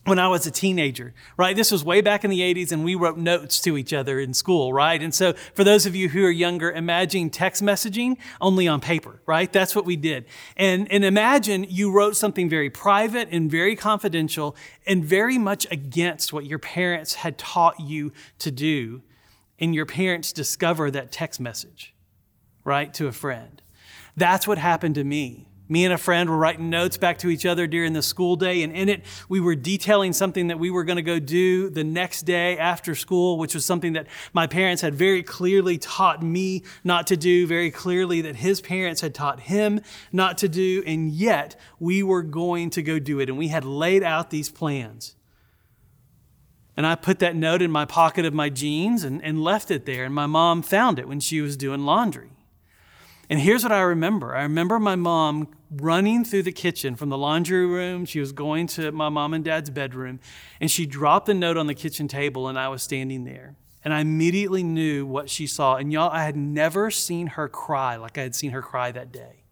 when 0.06 0.20
I 0.20 0.28
was 0.28 0.46
a 0.46 0.52
teenager, 0.52 1.14
right? 1.36 1.56
This 1.56 1.72
was 1.72 1.84
way 1.84 2.02
back 2.02 2.24
in 2.24 2.30
the 2.30 2.42
80s, 2.42 2.72
and 2.72 2.84
we 2.84 2.96
wrote 2.96 3.18
notes 3.18 3.60
to 3.62 3.76
each 3.76 3.92
other 3.92 4.20
in 4.20 4.34
school, 4.34 4.72
right? 4.72 5.02
And 5.02 5.14
so, 5.14 5.34
for 5.54 5.64
those 5.64 5.86
of 5.86 5.96
you 5.96 6.10
who 6.10 6.24
are 6.26 6.32
younger, 6.32 6.72
imagine 6.72 7.30
text 7.30 7.64
messaging 7.64 8.18
only 8.40 8.68
on 8.68 8.82
paper, 8.82 9.22
right? 9.26 9.52
That's 9.52 9.76
what 9.76 9.86
we 9.86 9.96
did. 9.96 10.26
And, 10.56 10.92
and 10.92 11.04
imagine 11.04 11.66
you 11.68 11.92
wrote 11.92 12.16
something 12.16 12.48
very 12.50 12.70
private 12.70 13.30
and 13.32 13.50
very 13.50 13.76
confidential 13.76 14.56
and 14.86 15.04
very 15.04 15.40
much 15.40 15.66
against 15.72 16.32
what 16.32 16.46
your 16.46 16.60
parents 16.60 17.16
had 17.16 17.38
taught 17.38 17.80
you 17.80 18.14
to 18.40 18.52
do, 18.52 19.02
and 19.60 19.74
your 19.74 19.88
parents 19.88 20.32
discover 20.32 20.92
that 20.92 21.12
text 21.12 21.40
message, 21.40 21.96
right, 22.64 22.94
to 22.94 23.08
a 23.08 23.12
friend. 23.12 23.62
That's 24.16 24.48
what 24.48 24.60
happened 24.60 24.96
to 24.96 25.04
me 25.04 25.48
me 25.68 25.84
and 25.84 25.94
a 25.94 25.98
friend 25.98 26.30
were 26.30 26.38
writing 26.38 26.70
notes 26.70 26.98
back 26.98 27.18
to 27.20 27.30
each 27.30 27.46
other 27.46 27.66
during 27.66 27.94
the 27.94 28.02
school 28.02 28.36
day, 28.36 28.62
and 28.62 28.72
in 28.74 28.88
it, 28.90 29.04
we 29.28 29.40
were 29.40 29.56
detailing 29.56 30.14
something 30.14 30.48
that 30.48 30.60
we 30.60 30.70
were 30.70 30.84
going 30.84 30.98
to 30.98 31.02
go 31.02 31.20
do 31.20 31.70
the 31.70 31.84
next 31.84 32.24
day 32.24 32.58
after 32.58 32.94
school, 32.94 33.38
which 33.38 33.56
was 33.56 33.66
something 33.66 33.94
that 33.94 34.08
my 34.34 34.46
parents 34.46 34.82
had 34.82 34.94
very 34.94 35.24
clearly 35.24 35.78
taught 35.78 36.22
me 36.22 36.64
not 36.84 37.08
to 37.08 37.18
do, 37.18 37.48
very 37.48 37.72
clearly 37.72 38.22
that 38.22 38.36
his 38.36 38.62
parents 38.62 39.02
had 39.02 39.16
taught 39.16 39.40
him 39.42 39.82
not 40.12 40.38
to 40.38 40.48
do, 40.48 40.84
and 40.86 41.12
yet 41.12 41.56
we 41.80 42.04
were 42.04 42.24
going 42.24 42.70
to 42.70 42.84
go 42.84 43.00
do 43.00 43.20
it. 43.20 43.30
And 43.30 43.38
we 43.38 43.48
had 43.48 43.66
laid 43.66 44.04
out 44.04 44.30
these 44.30 44.50
plans. 44.50 45.16
And 46.78 46.86
I 46.86 46.96
put 46.96 47.20
that 47.20 47.36
note 47.36 47.62
in 47.62 47.72
my 47.72 47.86
pocket 47.86 48.26
of 48.26 48.34
my 48.34 48.50
jeans 48.50 49.04
and, 49.04 49.24
and 49.24 49.42
left 49.42 49.72
it 49.72 49.86
there, 49.86 50.04
and 50.04 50.14
my 50.14 50.28
mom 50.28 50.62
found 50.62 51.00
it 51.00 51.08
when 51.08 51.20
she 51.20 51.42
was 51.42 51.58
doing 51.58 51.86
laundry. 51.86 52.35
And 53.30 53.40
here's 53.40 53.64
what 53.64 53.72
I 53.72 53.82
remember 53.82 54.36
I 54.36 54.44
remember 54.44 54.80
my 54.80 54.96
mom 54.96 55.48
running 55.72 56.24
through 56.24 56.44
the 56.44 56.52
kitchen 56.52 56.96
from 56.96 57.10
the 57.10 57.18
laundry 57.18 57.66
room. 57.66 58.06
She 58.06 58.20
was 58.20 58.32
going 58.32 58.68
to 58.68 58.92
my 58.92 59.10
mom 59.10 59.34
and 59.34 59.44
dad's 59.44 59.70
bedroom, 59.70 60.20
and 60.60 60.70
she 60.70 60.86
dropped 60.86 61.26
the 61.26 61.34
note 61.34 61.58
on 61.58 61.68
the 61.68 61.74
kitchen 61.74 62.08
table, 62.08 62.48
and 62.48 62.58
I 62.58 62.68
was 62.70 62.84
standing 62.84 63.24
there. 63.26 63.56
And 63.84 63.94
I 63.94 64.00
immediately 64.00 64.64
knew 64.64 65.06
what 65.06 65.30
she 65.30 65.46
saw. 65.46 65.76
And 65.76 65.94
y'all, 65.94 66.10
I 66.12 66.24
had 66.24 66.36
never 66.36 66.90
seen 66.90 67.28
her 67.28 67.48
cry 67.48 67.98
like 67.98 68.18
I 68.18 68.22
had 68.22 68.34
seen 68.34 68.50
her 68.52 68.64
cry 68.64 68.92
that 68.92 69.12
day. 69.12 69.44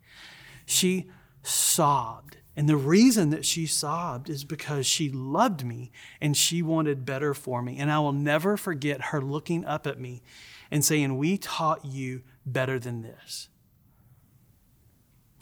She 0.66 1.10
sobbed. 1.44 2.38
And 2.56 2.68
the 2.68 2.78
reason 2.78 3.30
that 3.30 3.46
she 3.46 3.68
sobbed 3.68 4.30
is 4.30 4.44
because 4.44 4.86
she 4.86 5.10
loved 5.10 5.64
me 5.64 5.92
and 6.20 6.36
she 6.36 6.62
wanted 6.62 7.06
better 7.06 7.34
for 7.36 7.62
me. 7.62 7.78
And 7.78 7.92
I 7.92 8.00
will 8.00 8.12
never 8.12 8.58
forget 8.58 9.06
her 9.06 9.22
looking 9.22 9.66
up 9.66 9.86
at 9.86 10.00
me 10.00 10.24
and 10.72 10.84
saying, 10.84 11.18
We 11.18 11.38
taught 11.38 11.86
you 11.86 12.22
better 12.46 12.80
than 12.80 13.02
this. 13.02 13.50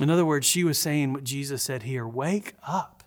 In 0.02 0.10
other 0.10 0.26
words, 0.26 0.48
she 0.48 0.64
was 0.64 0.80
saying 0.80 1.14
what 1.14 1.24
Jesus 1.24 1.62
said 1.62 1.84
here 1.84 2.08
wake 2.08 2.56
up. 2.68 3.01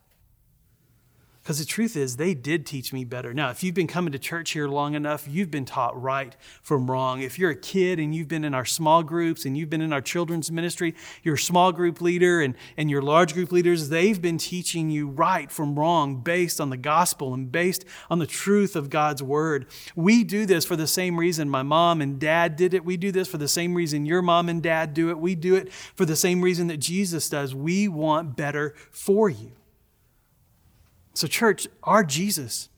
Because 1.45 1.59
the 1.59 1.67
truth 1.67 1.95
is, 1.95 2.17
they 2.17 2.33
did 2.33 2.65
teach 2.65 2.91
me 2.91 3.05
better. 3.05 3.35
Now, 3.35 3.51
if 3.51 3.63
you've 3.63 3.75
been 3.75 3.87
coming 3.87 4.13
to 4.13 4.19
church 4.19 4.53
here 4.53 4.67
long 4.67 4.95
enough, 4.95 5.29
you've 5.29 5.51
been 5.51 5.67
taught 5.67 6.01
right 6.01 6.35
from 6.63 6.91
wrong. 6.91 7.21
If 7.21 7.39
you're 7.39 7.51
a 7.51 7.55
kid 7.55 7.99
and 7.99 8.15
you've 8.15 8.29
been 8.29 8.45
in 8.45 8.55
our 8.55 8.65
small 8.65 9.03
groups 9.03 9.45
and 9.45 9.55
you've 9.55 9.69
been 9.69 9.83
in 9.83 9.93
our 9.93 10.01
children's 10.01 10.51
ministry, 10.51 10.95
your 11.23 11.37
small 11.37 11.71
group 11.71 12.01
leader 12.01 12.41
and, 12.41 12.55
and 12.79 12.91
your 12.91 13.03
large 13.03 13.35
group 13.35 13.53
leaders, 13.53 13.91
they've 13.91 14.23
been 14.23 14.39
teaching 14.39 14.89
you 14.89 15.07
right 15.07 15.51
from 15.51 15.79
wrong 15.79 16.17
based 16.17 16.63
on 16.63 16.71
the 16.71 16.79
gospel 16.79 17.35
and 17.35 17.53
based 17.53 17.85
on 18.09 18.21
the 18.21 18.27
truth 18.27 18.75
of 18.75 18.89
God's 18.89 19.23
word. 19.23 19.67
We 19.95 20.25
do 20.25 20.47
this 20.47 20.65
for 20.65 20.77
the 20.77 20.87
same 20.87 21.21
reason 21.21 21.51
my 21.51 21.63
mom 21.63 22.01
and 22.01 22.19
dad 22.19 22.57
did 22.57 22.73
it. 22.73 22.87
We 22.87 22.97
do 22.97 23.13
this 23.13 23.29
for 23.29 23.37
the 23.37 23.49
same 23.49 23.75
reason 23.75 24.07
your 24.07 24.23
mom 24.23 24.49
and 24.49 24.63
dad 24.63 24.95
do 24.95 25.11
it. 25.11 25.19
We 25.19 25.35
do 25.35 25.57
it 25.57 25.71
for 25.71 26.07
the 26.07 26.17
same 26.17 26.41
reason 26.41 26.69
that 26.69 26.79
Jesus 26.79 27.29
does. 27.29 27.55
We 27.55 27.87
want 27.87 28.35
better 28.35 28.75
for 28.91 29.29
you. 29.29 29.53
So, 31.15 31.29
church, 31.29 31.69
our 31.85 32.03
Jesus, 32.03 32.69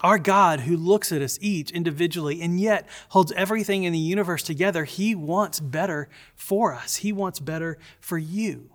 our 0.00 0.18
God 0.18 0.60
who 0.60 0.76
looks 0.76 1.12
at 1.12 1.22
us 1.22 1.38
each 1.42 1.70
individually 1.70 2.40
and 2.40 2.58
yet 2.58 2.88
holds 3.10 3.32
everything 3.32 3.84
in 3.84 3.92
the 3.92 3.98
universe 3.98 4.42
together, 4.42 4.84
He 4.84 5.14
wants 5.14 5.60
better 5.60 6.08
for 6.34 6.74
us. 6.74 6.96
He 6.96 7.12
wants 7.12 7.40
better 7.40 7.78
for 8.00 8.16
you. 8.16 8.70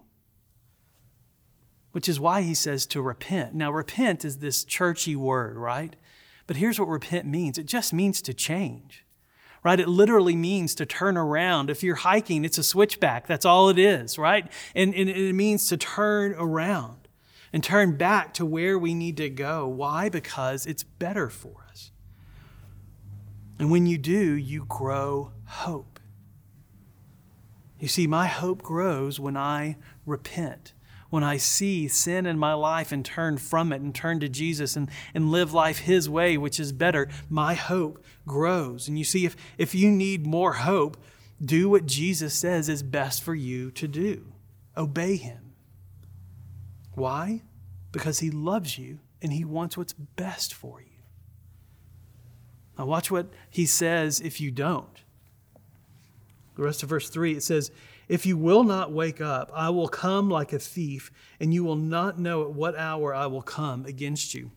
Which 1.91 2.07
is 2.07 2.19
why 2.19 2.43
He 2.43 2.53
says 2.53 2.85
to 2.87 3.01
repent. 3.01 3.55
Now, 3.55 3.71
repent 3.71 4.23
is 4.23 4.37
this 4.37 4.63
churchy 4.63 5.15
word, 5.15 5.57
right? 5.57 5.95
But 6.45 6.57
here's 6.57 6.79
what 6.79 6.87
repent 6.87 7.25
means 7.25 7.57
it 7.57 7.65
just 7.65 7.91
means 7.91 8.21
to 8.23 8.33
change 8.33 9.03
right? 9.61 9.81
It 9.81 9.89
literally 9.89 10.37
means 10.37 10.73
to 10.75 10.85
turn 10.85 11.17
around. 11.17 11.69
If 11.69 11.83
you're 11.83 11.95
hiking, 11.95 12.45
it's 12.45 12.57
a 12.57 12.63
switchback. 12.63 13.27
That's 13.27 13.45
all 13.45 13.67
it 13.67 13.77
is, 13.77 14.17
right? 14.17 14.49
And, 14.73 14.95
and, 14.95 15.09
it 15.09 15.33
means 15.33 15.67
to 15.67 15.75
turn 15.75 16.33
around 16.37 16.98
and 17.51 17.63
turn 17.63 17.97
back 17.97 18.33
to 18.35 18.45
where 18.45 18.77
we 18.77 18.93
need 18.93 19.17
to 19.17 19.29
go. 19.29 19.67
Why? 19.67 20.09
Because 20.09 20.65
it's 20.65 20.83
better 20.83 21.29
for 21.29 21.65
us. 21.69 21.91
And 23.57 23.71
when 23.71 23.85
you 23.85 23.97
do, 23.97 24.33
you 24.33 24.65
grow 24.65 25.31
hope. 25.45 25.99
You 27.79 27.87
see, 27.87 28.07
my 28.07 28.27
hope 28.27 28.61
grows 28.61 29.19
when 29.19 29.37
I 29.37 29.77
repent, 30.05 30.73
when 31.09 31.23
I 31.23 31.37
see 31.37 31.87
sin 31.87 32.25
in 32.25 32.37
my 32.37 32.53
life 32.53 32.91
and 32.91 33.03
turn 33.03 33.37
from 33.37 33.71
it 33.73 33.81
and 33.81 33.95
turn 33.95 34.19
to 34.19 34.29
Jesus 34.29 34.75
and, 34.75 34.89
and 35.13 35.31
live 35.31 35.53
life 35.53 35.79
His 35.79 36.09
way, 36.09 36.37
which 36.37 36.59
is 36.59 36.71
better. 36.71 37.09
My 37.29 37.53
hope 37.53 38.03
grows. 38.27 38.87
And 38.87 38.97
you 38.97 39.05
see, 39.05 39.25
if, 39.25 39.35
if 39.57 39.73
you 39.73 39.91
need 39.91 40.27
more 40.27 40.53
hope, 40.53 40.97
do 41.43 41.69
what 41.69 41.85
Jesus 41.85 42.33
says 42.33 42.69
is 42.69 42.83
best 42.83 43.23
for 43.23 43.33
you 43.33 43.71
to 43.71 43.87
do 43.87 44.25
obey 44.77 45.17
Him 45.17 45.48
Why? 46.99 47.43
Because 47.93 48.19
he 48.19 48.29
loves 48.29 48.77
you 48.77 48.99
and 49.21 49.31
he 49.31 49.45
wants 49.45 49.77
what's 49.77 49.93
best 49.93 50.53
for 50.53 50.81
you. 50.81 50.87
Now, 52.77 52.85
watch 52.85 53.09
what 53.09 53.27
he 53.49 53.65
says 53.65 54.19
if 54.19 54.39
you 54.41 54.51
don't. 54.51 55.03
The 56.55 56.63
rest 56.63 56.83
of 56.83 56.89
verse 56.89 57.09
3 57.09 57.37
it 57.37 57.43
says, 57.43 57.71
If 58.09 58.25
you 58.25 58.37
will 58.37 58.65
not 58.65 58.91
wake 58.91 59.21
up, 59.21 59.49
I 59.53 59.69
will 59.69 59.87
come 59.87 60.29
like 60.29 60.51
a 60.51 60.59
thief, 60.59 61.09
and 61.39 61.53
you 61.53 61.63
will 61.63 61.77
not 61.77 62.19
know 62.19 62.43
at 62.43 62.51
what 62.51 62.77
hour 62.77 63.15
I 63.15 63.27
will 63.27 63.41
come 63.41 63.85
against 63.85 64.33
you. 64.33 64.51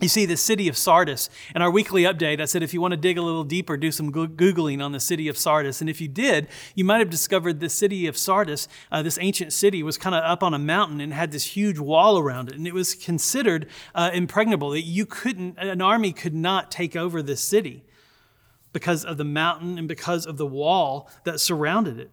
You 0.00 0.08
see, 0.08 0.26
the 0.26 0.36
city 0.36 0.66
of 0.66 0.76
Sardis, 0.76 1.30
in 1.54 1.62
our 1.62 1.70
weekly 1.70 2.02
update, 2.02 2.40
I 2.40 2.46
said 2.46 2.64
if 2.64 2.74
you 2.74 2.80
want 2.80 2.92
to 2.92 2.96
dig 2.96 3.16
a 3.16 3.22
little 3.22 3.44
deeper, 3.44 3.76
do 3.76 3.92
some 3.92 4.12
Googling 4.12 4.84
on 4.84 4.90
the 4.90 4.98
city 4.98 5.28
of 5.28 5.38
Sardis. 5.38 5.80
And 5.80 5.88
if 5.88 6.00
you 6.00 6.08
did, 6.08 6.48
you 6.74 6.84
might 6.84 6.98
have 6.98 7.10
discovered 7.10 7.60
the 7.60 7.68
city 7.68 8.08
of 8.08 8.18
Sardis, 8.18 8.66
uh, 8.90 9.02
this 9.02 9.18
ancient 9.20 9.52
city, 9.52 9.84
was 9.84 9.96
kind 9.96 10.16
of 10.16 10.24
up 10.24 10.42
on 10.42 10.52
a 10.52 10.58
mountain 10.58 11.00
and 11.00 11.14
had 11.14 11.30
this 11.30 11.44
huge 11.44 11.78
wall 11.78 12.18
around 12.18 12.48
it. 12.48 12.56
And 12.56 12.66
it 12.66 12.74
was 12.74 12.94
considered 12.96 13.68
uh, 13.94 14.10
impregnable, 14.12 14.70
that 14.70 14.82
you 14.82 15.06
couldn't, 15.06 15.58
an 15.58 15.80
army 15.80 16.12
could 16.12 16.34
not 16.34 16.72
take 16.72 16.96
over 16.96 17.22
this 17.22 17.40
city 17.40 17.84
because 18.72 19.04
of 19.04 19.16
the 19.16 19.24
mountain 19.24 19.78
and 19.78 19.86
because 19.86 20.26
of 20.26 20.38
the 20.38 20.46
wall 20.46 21.08
that 21.22 21.38
surrounded 21.38 22.00
it. 22.00 22.10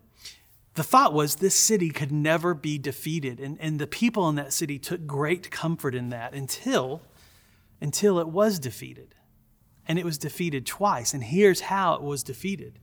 The 0.76 0.84
thought 0.84 1.13
was 1.13 1.36
this 1.36 1.56
city 1.56 1.89
could 1.89 2.12
never 2.12 2.54
be 2.54 2.78
defeated. 2.78 3.39
And, 3.39 3.58
and 3.60 3.80
the 3.80 3.88
people 3.88 4.30
in 4.30 4.36
that 4.36 4.54
city 4.54 4.78
took 4.78 5.08
great 5.08 5.50
comfort 5.50 5.96
in 5.96 6.10
that 6.10 6.34
until 6.34 7.02
until 7.82 8.20
it 8.20 8.30
was 8.30 8.60
defeated. 8.60 9.15
And 9.88 9.98
it 9.98 10.06
was 10.06 10.17
defeated 10.17 10.65
twice. 10.65 11.13
And 11.13 11.24
here's 11.24 11.62
how 11.62 11.96
it 11.96 12.02
was 12.02 12.24
defeated 12.24 12.80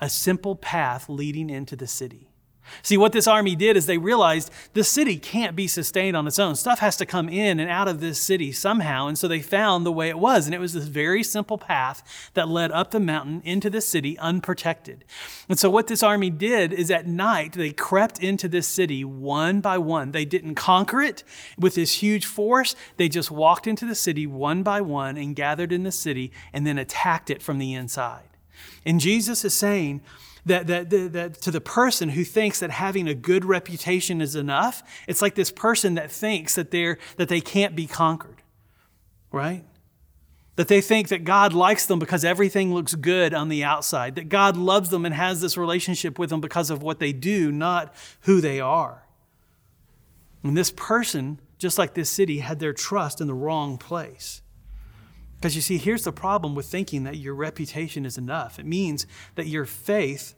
a 0.00 0.08
simple 0.10 0.56
path 0.56 1.08
leading 1.08 1.48
into 1.48 1.76
the 1.76 1.86
city. 1.86 2.33
See, 2.82 2.96
what 2.96 3.12
this 3.12 3.26
army 3.26 3.54
did 3.54 3.76
is 3.76 3.86
they 3.86 3.98
realized 3.98 4.50
the 4.72 4.84
city 4.84 5.16
can't 5.18 5.54
be 5.54 5.66
sustained 5.66 6.16
on 6.16 6.26
its 6.26 6.38
own. 6.38 6.56
Stuff 6.56 6.78
has 6.78 6.96
to 6.96 7.06
come 7.06 7.28
in 7.28 7.60
and 7.60 7.70
out 7.70 7.88
of 7.88 8.00
this 8.00 8.20
city 8.20 8.52
somehow. 8.52 9.06
And 9.06 9.18
so 9.18 9.28
they 9.28 9.40
found 9.40 9.84
the 9.84 9.92
way 9.92 10.08
it 10.08 10.18
was. 10.18 10.46
And 10.46 10.54
it 10.54 10.60
was 10.60 10.72
this 10.72 10.86
very 10.86 11.22
simple 11.22 11.58
path 11.58 12.30
that 12.34 12.48
led 12.48 12.72
up 12.72 12.90
the 12.90 13.00
mountain 13.00 13.42
into 13.44 13.70
the 13.70 13.80
city 13.80 14.18
unprotected. 14.18 15.04
And 15.48 15.58
so 15.58 15.70
what 15.70 15.86
this 15.86 16.02
army 16.02 16.30
did 16.30 16.72
is 16.72 16.90
at 16.90 17.06
night, 17.06 17.52
they 17.52 17.72
crept 17.72 18.22
into 18.22 18.48
this 18.48 18.66
city 18.66 19.04
one 19.04 19.60
by 19.60 19.78
one. 19.78 20.12
They 20.12 20.24
didn't 20.24 20.54
conquer 20.54 21.00
it 21.00 21.24
with 21.58 21.74
this 21.74 22.02
huge 22.02 22.26
force. 22.26 22.74
They 22.96 23.08
just 23.08 23.30
walked 23.30 23.66
into 23.66 23.86
the 23.86 23.94
city 23.94 24.26
one 24.26 24.62
by 24.62 24.80
one 24.80 25.16
and 25.16 25.36
gathered 25.36 25.72
in 25.72 25.82
the 25.82 25.92
city 25.92 26.32
and 26.52 26.66
then 26.66 26.78
attacked 26.78 27.30
it 27.30 27.42
from 27.42 27.58
the 27.58 27.74
inside. 27.74 28.28
And 28.84 29.00
Jesus 29.00 29.44
is 29.44 29.54
saying, 29.54 30.02
that, 30.46 30.66
that, 30.66 30.90
that, 30.90 31.12
that, 31.12 31.34
to 31.42 31.50
the 31.50 31.60
person 31.60 32.10
who 32.10 32.24
thinks 32.24 32.60
that 32.60 32.70
having 32.70 33.08
a 33.08 33.14
good 33.14 33.44
reputation 33.44 34.20
is 34.20 34.36
enough, 34.36 34.82
it's 35.08 35.22
like 35.22 35.34
this 35.34 35.50
person 35.50 35.94
that 35.94 36.10
thinks 36.10 36.54
that, 36.54 36.70
they're, 36.70 36.98
that 37.16 37.28
they 37.28 37.40
can't 37.40 37.74
be 37.74 37.86
conquered, 37.86 38.42
right? 39.32 39.64
That 40.56 40.68
they 40.68 40.80
think 40.80 41.08
that 41.08 41.24
God 41.24 41.52
likes 41.52 41.86
them 41.86 41.98
because 41.98 42.24
everything 42.24 42.74
looks 42.74 42.94
good 42.94 43.32
on 43.32 43.48
the 43.48 43.64
outside, 43.64 44.14
that 44.16 44.28
God 44.28 44.56
loves 44.56 44.90
them 44.90 45.04
and 45.04 45.14
has 45.14 45.40
this 45.40 45.56
relationship 45.56 46.18
with 46.18 46.30
them 46.30 46.40
because 46.40 46.70
of 46.70 46.82
what 46.82 46.98
they 46.98 47.12
do, 47.12 47.50
not 47.50 47.94
who 48.22 48.40
they 48.40 48.60
are. 48.60 49.04
And 50.42 50.56
this 50.56 50.70
person, 50.70 51.40
just 51.58 51.78
like 51.78 51.94
this 51.94 52.10
city, 52.10 52.40
had 52.40 52.60
their 52.60 52.74
trust 52.74 53.20
in 53.20 53.26
the 53.26 53.34
wrong 53.34 53.78
place. 53.78 54.42
Because 55.44 55.56
you 55.56 55.60
see, 55.60 55.76
here's 55.76 56.04
the 56.04 56.10
problem 56.10 56.54
with 56.54 56.64
thinking 56.64 57.04
that 57.04 57.18
your 57.18 57.34
reputation 57.34 58.06
is 58.06 58.16
enough. 58.16 58.58
It 58.58 58.64
means 58.64 59.06
that 59.34 59.46
your 59.46 59.66
faith, 59.66 60.34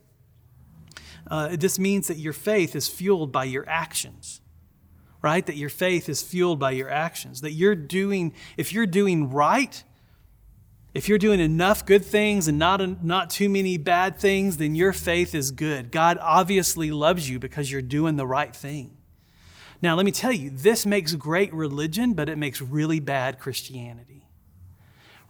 uh, 1.31 1.55
this 1.55 1.79
means 1.79 2.09
that 2.09 2.17
your 2.17 2.33
faith 2.33 2.75
is 2.75 2.89
fueled 2.89 3.31
by 3.31 3.45
your 3.45 3.63
actions, 3.69 4.41
right? 5.21 5.45
That 5.45 5.55
your 5.55 5.69
faith 5.69 6.09
is 6.09 6.21
fueled 6.21 6.59
by 6.59 6.71
your 6.71 6.89
actions. 6.89 7.39
That 7.39 7.53
you're 7.53 7.73
doing, 7.73 8.33
if 8.57 8.73
you're 8.73 8.85
doing 8.85 9.31
right, 9.31 9.81
if 10.93 11.07
you're 11.07 11.17
doing 11.17 11.39
enough 11.39 11.85
good 11.85 12.03
things 12.03 12.49
and 12.49 12.59
not, 12.59 13.01
not 13.01 13.29
too 13.29 13.47
many 13.47 13.77
bad 13.77 14.19
things, 14.19 14.57
then 14.57 14.75
your 14.75 14.91
faith 14.91 15.33
is 15.33 15.51
good. 15.51 15.89
God 15.89 16.17
obviously 16.19 16.91
loves 16.91 17.29
you 17.29 17.39
because 17.39 17.71
you're 17.71 17.81
doing 17.81 18.17
the 18.17 18.27
right 18.27 18.53
thing. 18.53 18.97
Now, 19.81 19.95
let 19.95 20.05
me 20.05 20.11
tell 20.11 20.33
you, 20.33 20.49
this 20.49 20.85
makes 20.85 21.15
great 21.15 21.53
religion, 21.53 22.13
but 22.13 22.27
it 22.27 22.37
makes 22.37 22.59
really 22.61 22.99
bad 22.99 23.39
Christianity 23.39 24.16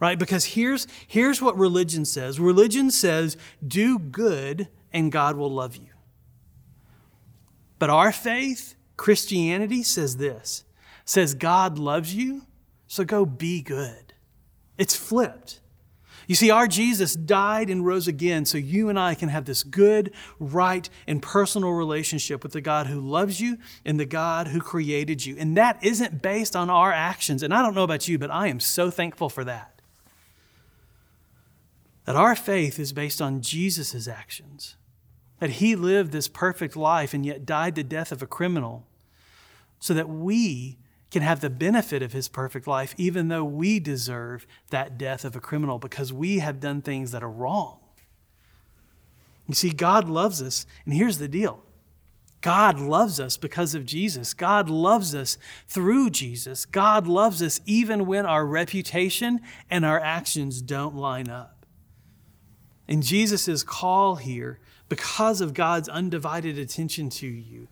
right? 0.00 0.18
Because 0.18 0.44
here's, 0.44 0.86
here's 1.06 1.42
what 1.42 1.56
religion 1.56 2.04
says 2.04 2.38
religion 2.38 2.90
says, 2.90 3.36
do 3.66 3.98
good 3.98 4.68
and 4.92 5.12
God 5.12 5.36
will 5.36 5.50
love 5.50 5.76
you. 5.76 5.88
But 7.78 7.90
our 7.90 8.12
faith, 8.12 8.74
Christianity, 8.96 9.82
says 9.82 10.16
this 10.16 10.64
says, 11.04 11.32
God 11.32 11.78
loves 11.78 12.14
you, 12.14 12.42
so 12.86 13.02
go 13.02 13.24
be 13.24 13.62
good. 13.62 14.12
It's 14.76 14.94
flipped. 14.94 15.60
You 16.26 16.34
see, 16.34 16.50
our 16.50 16.68
Jesus 16.68 17.14
died 17.14 17.70
and 17.70 17.86
rose 17.86 18.06
again 18.06 18.44
so 18.44 18.58
you 18.58 18.90
and 18.90 18.98
I 18.98 19.14
can 19.14 19.30
have 19.30 19.46
this 19.46 19.62
good, 19.62 20.12
right, 20.38 20.88
and 21.06 21.22
personal 21.22 21.70
relationship 21.70 22.42
with 22.42 22.52
the 22.52 22.60
God 22.60 22.86
who 22.86 23.00
loves 23.00 23.40
you 23.40 23.56
and 23.86 23.98
the 23.98 24.04
God 24.04 24.48
who 24.48 24.60
created 24.60 25.24
you. 25.24 25.36
And 25.38 25.56
that 25.56 25.82
isn't 25.82 26.20
based 26.20 26.54
on 26.54 26.68
our 26.68 26.92
actions. 26.92 27.42
And 27.42 27.54
I 27.54 27.62
don't 27.62 27.74
know 27.74 27.84
about 27.84 28.06
you, 28.06 28.18
but 28.18 28.30
I 28.30 28.48
am 28.48 28.60
so 28.60 28.90
thankful 28.90 29.30
for 29.30 29.44
that 29.44 29.77
that 32.08 32.16
our 32.16 32.34
faith 32.34 32.78
is 32.78 32.94
based 32.94 33.20
on 33.20 33.42
Jesus' 33.42 34.08
actions, 34.08 34.76
that 35.40 35.50
he 35.50 35.76
lived 35.76 36.10
this 36.10 36.26
perfect 36.26 36.74
life 36.74 37.12
and 37.12 37.26
yet 37.26 37.44
died 37.44 37.74
the 37.74 37.84
death 37.84 38.12
of 38.12 38.22
a 38.22 38.26
criminal, 38.26 38.86
so 39.78 39.92
that 39.92 40.08
we 40.08 40.78
can 41.10 41.20
have 41.20 41.40
the 41.40 41.50
benefit 41.50 42.02
of 42.02 42.14
his 42.14 42.26
perfect 42.26 42.66
life, 42.66 42.94
even 42.96 43.28
though 43.28 43.44
we 43.44 43.78
deserve 43.78 44.46
that 44.70 44.96
death 44.96 45.22
of 45.22 45.36
a 45.36 45.40
criminal 45.40 45.78
because 45.78 46.10
we 46.10 46.38
have 46.38 46.60
done 46.60 46.80
things 46.80 47.10
that 47.10 47.22
are 47.22 47.28
wrong. 47.28 47.78
You 49.46 49.52
see, 49.52 49.68
God 49.68 50.08
loves 50.08 50.40
us, 50.40 50.64
and 50.86 50.94
here's 50.94 51.18
the 51.18 51.28
deal 51.28 51.62
God 52.40 52.80
loves 52.80 53.20
us 53.20 53.36
because 53.36 53.74
of 53.74 53.84
Jesus. 53.84 54.32
God 54.32 54.70
loves 54.70 55.14
us 55.14 55.36
through 55.66 56.08
Jesus. 56.08 56.64
God 56.64 57.06
loves 57.06 57.42
us 57.42 57.60
even 57.66 58.06
when 58.06 58.24
our 58.24 58.46
reputation 58.46 59.42
and 59.68 59.84
our 59.84 60.00
actions 60.00 60.62
don't 60.62 60.96
line 60.96 61.28
up. 61.28 61.57
And 62.88 63.02
Jesus' 63.02 63.62
call 63.62 64.16
here, 64.16 64.58
because 64.88 65.40
of 65.40 65.52
God's 65.52 65.88
undivided 65.88 66.58
attention 66.58 67.10
to 67.10 67.26
you, 67.26 67.68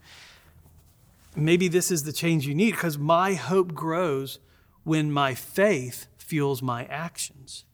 maybe 1.34 1.68
this 1.68 1.90
is 1.90 2.04
the 2.04 2.12
change 2.12 2.46
you 2.46 2.54
need 2.54 2.72
because 2.72 2.98
my 2.98 3.34
hope 3.34 3.74
grows 3.74 4.38
when 4.84 5.10
my 5.10 5.34
faith 5.34 6.06
fuels 6.18 6.60
my 6.62 6.84
actions. 6.84 7.64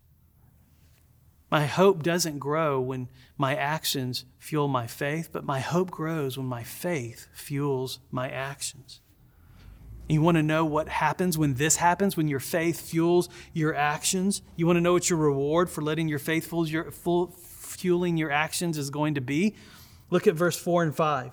My 1.50 1.66
hope 1.66 2.02
doesn't 2.02 2.38
grow 2.38 2.80
when 2.80 3.08
my 3.36 3.54
actions 3.54 4.24
fuel 4.38 4.68
my 4.68 4.86
faith, 4.86 5.28
but 5.30 5.44
my 5.44 5.60
hope 5.60 5.90
grows 5.90 6.38
when 6.38 6.46
my 6.46 6.62
faith 6.62 7.28
fuels 7.34 7.98
my 8.10 8.30
actions. 8.30 9.01
You 10.12 10.20
want 10.20 10.36
to 10.36 10.42
know 10.42 10.66
what 10.66 10.90
happens 10.90 11.38
when 11.38 11.54
this 11.54 11.76
happens, 11.76 12.18
when 12.18 12.28
your 12.28 12.38
faith 12.38 12.82
fuels 12.82 13.30
your 13.54 13.74
actions? 13.74 14.42
You 14.56 14.66
want 14.66 14.76
to 14.76 14.82
know 14.82 14.92
what 14.92 15.08
your 15.08 15.18
reward 15.18 15.70
for 15.70 15.80
letting 15.80 16.06
your 16.06 16.18
faith 16.18 16.48
fuel 16.48 16.68
your, 16.68 16.90
fueling 16.90 18.18
your 18.18 18.30
actions 18.30 18.76
is 18.76 18.90
going 18.90 19.14
to 19.14 19.22
be? 19.22 19.54
Look 20.10 20.26
at 20.26 20.34
verse 20.34 20.58
4 20.58 20.82
and 20.82 20.94
5. 20.94 21.32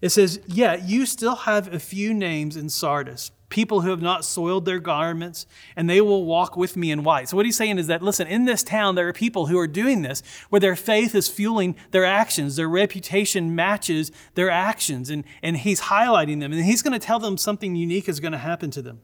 It 0.00 0.10
says, 0.10 0.40
Yeah, 0.46 0.76
you 0.76 1.04
still 1.04 1.34
have 1.34 1.74
a 1.74 1.80
few 1.80 2.14
names 2.14 2.56
in 2.56 2.68
Sardis, 2.68 3.32
people 3.52 3.82
who 3.82 3.90
have 3.90 4.02
not 4.02 4.24
soiled 4.24 4.64
their 4.64 4.80
garments, 4.80 5.46
and 5.76 5.88
they 5.88 6.00
will 6.00 6.24
walk 6.24 6.56
with 6.56 6.76
me 6.76 6.90
in 6.90 7.04
white. 7.04 7.28
So, 7.28 7.36
what 7.36 7.46
he's 7.46 7.56
saying 7.56 7.78
is 7.78 7.86
that, 7.86 8.02
listen, 8.02 8.26
in 8.26 8.46
this 8.46 8.64
town, 8.64 8.96
there 8.96 9.06
are 9.06 9.12
people 9.12 9.46
who 9.46 9.58
are 9.58 9.68
doing 9.68 10.02
this 10.02 10.22
where 10.48 10.58
their 10.58 10.74
faith 10.74 11.14
is 11.14 11.28
fueling 11.28 11.76
their 11.92 12.04
actions, 12.04 12.56
their 12.56 12.68
reputation 12.68 13.54
matches 13.54 14.10
their 14.34 14.50
actions, 14.50 15.10
and, 15.10 15.22
and 15.42 15.58
he's 15.58 15.82
highlighting 15.82 16.40
them, 16.40 16.52
and 16.52 16.64
he's 16.64 16.82
going 16.82 16.98
to 16.98 17.06
tell 17.06 17.20
them 17.20 17.36
something 17.36 17.76
unique 17.76 18.08
is 18.08 18.18
going 18.18 18.32
to 18.32 18.38
happen 18.38 18.70
to 18.72 18.82
them. 18.82 19.00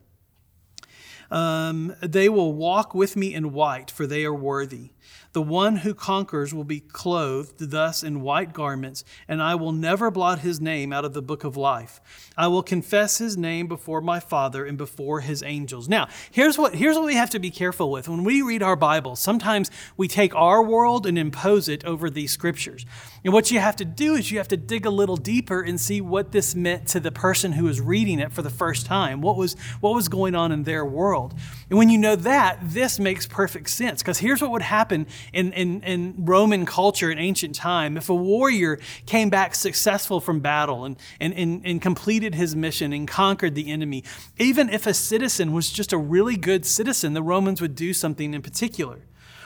Um, 1.31 1.95
they 2.01 2.29
will 2.29 2.55
walk 2.55 2.95
with 2.95 3.15
me 3.15 3.35
in 3.35 3.53
white, 3.53 3.91
for 3.91 4.07
they 4.07 4.25
are 4.25 4.35
worthy. 4.35 4.91
The 5.39 5.43
one 5.43 5.77
who 5.77 5.95
conquers 5.95 6.53
will 6.53 6.65
be 6.65 6.81
clothed 6.81 7.71
thus 7.71 8.03
in 8.03 8.23
white 8.23 8.53
garments, 8.53 9.05
and 9.29 9.41
I 9.41 9.55
will 9.55 9.71
never 9.71 10.11
blot 10.11 10.41
his 10.41 10.61
name 10.61 10.93
out 10.93 11.05
of 11.05 11.13
the 11.13 11.23
book 11.23 11.45
of 11.45 11.57
life. 11.57 12.01
I 12.37 12.49
will 12.49 12.65
confess 12.65 13.19
his 13.19 13.37
name 13.37 13.69
before 13.69 14.01
my 14.01 14.19
Father 14.19 14.67
and 14.67 14.77
before 14.77 15.21
his 15.21 15.45
angels. 15.45 15.89
Now, 15.89 16.09
here's 16.33 16.59
what, 16.59 16.75
here's 16.75 16.97
what 16.97 17.07
we 17.07 17.15
have 17.15 17.31
to 17.31 17.39
be 17.39 17.53
careful 17.53 17.93
with. 17.93 18.09
When 18.09 18.25
we 18.25 18.43
read 18.43 18.65
our 18.65 18.75
Bible, 18.75 19.15
sometimes 19.15 19.71
we 19.97 20.09
take 20.09 20.35
our 20.35 20.61
world 20.61 21.07
and 21.07 21.17
impose 21.17 21.69
it 21.69 21.85
over 21.85 22.11
these 22.11 22.33
scriptures. 22.33 22.85
And 23.25 23.33
what 23.33 23.53
you 23.53 23.61
have 23.61 23.77
to 23.77 23.85
do 23.85 24.15
is 24.15 24.33
you 24.33 24.39
have 24.39 24.49
to 24.49 24.57
dig 24.57 24.87
a 24.87 24.91
little 24.91 25.17
deeper 25.17 25.61
and 25.61 25.81
see 25.81 26.01
what 26.01 26.33
this 26.33 26.57
meant 26.57 26.89
to 26.89 27.01
the 27.01 27.13
person 27.13 27.53
who 27.53 27.65
was 27.65 27.81
reading 27.81 28.19
it 28.19 28.33
for 28.33 28.43
the 28.43 28.51
first 28.51 28.87
time. 28.87 29.21
What 29.21 29.37
was, 29.37 29.55
what 29.81 29.95
was 29.95 30.09
going 30.09 30.35
on 30.35 30.51
in 30.51 30.65
their 30.65 30.85
world? 30.85 31.35
And 31.71 31.79
when 31.79 31.91
you 31.91 31.99
know 31.99 32.17
that, 32.17 32.59
this 32.63 32.99
makes 32.99 33.27
perfect 33.27 33.71
sense. 33.71 34.03
Because 34.03 34.19
here's 34.19 34.43
what 34.43 34.51
would 34.51 34.63
happen 34.63 35.07
in, 35.33 35.53
in, 35.53 35.83
in 35.83 36.15
Roman 36.19 36.67
culture 36.67 37.11
in 37.11 37.19
ancient 37.19 37.55
time, 37.55 37.97
if 37.97 38.09
a 38.09 38.15
warrior 38.15 38.79
came 39.07 39.31
back 39.31 39.55
successful 39.55 40.21
from 40.21 40.41
battle 40.41 40.85
and, 40.85 40.97
and, 41.21 41.35
and, 41.35 41.63
and 41.65 41.83
completed 41.83 42.35
his 42.35 42.55
mission 42.55 42.93
and 42.93 43.07
conquered 43.09 43.55
the 43.55 43.71
enemy, 43.71 44.05
even 44.39 44.69
if 44.69 44.87
a 44.87 44.95
citizen 44.95 45.53
was 45.53 45.71
just 45.71 45.93
a 45.93 45.99
really 45.99 46.37
good 46.37 46.65
citizen, 46.65 47.15
the 47.15 47.23
Romans 47.23 47.61
would 47.61 47.75
do 47.75 47.93
something 47.93 48.35
in 48.35 48.43
particular. 48.43 49.01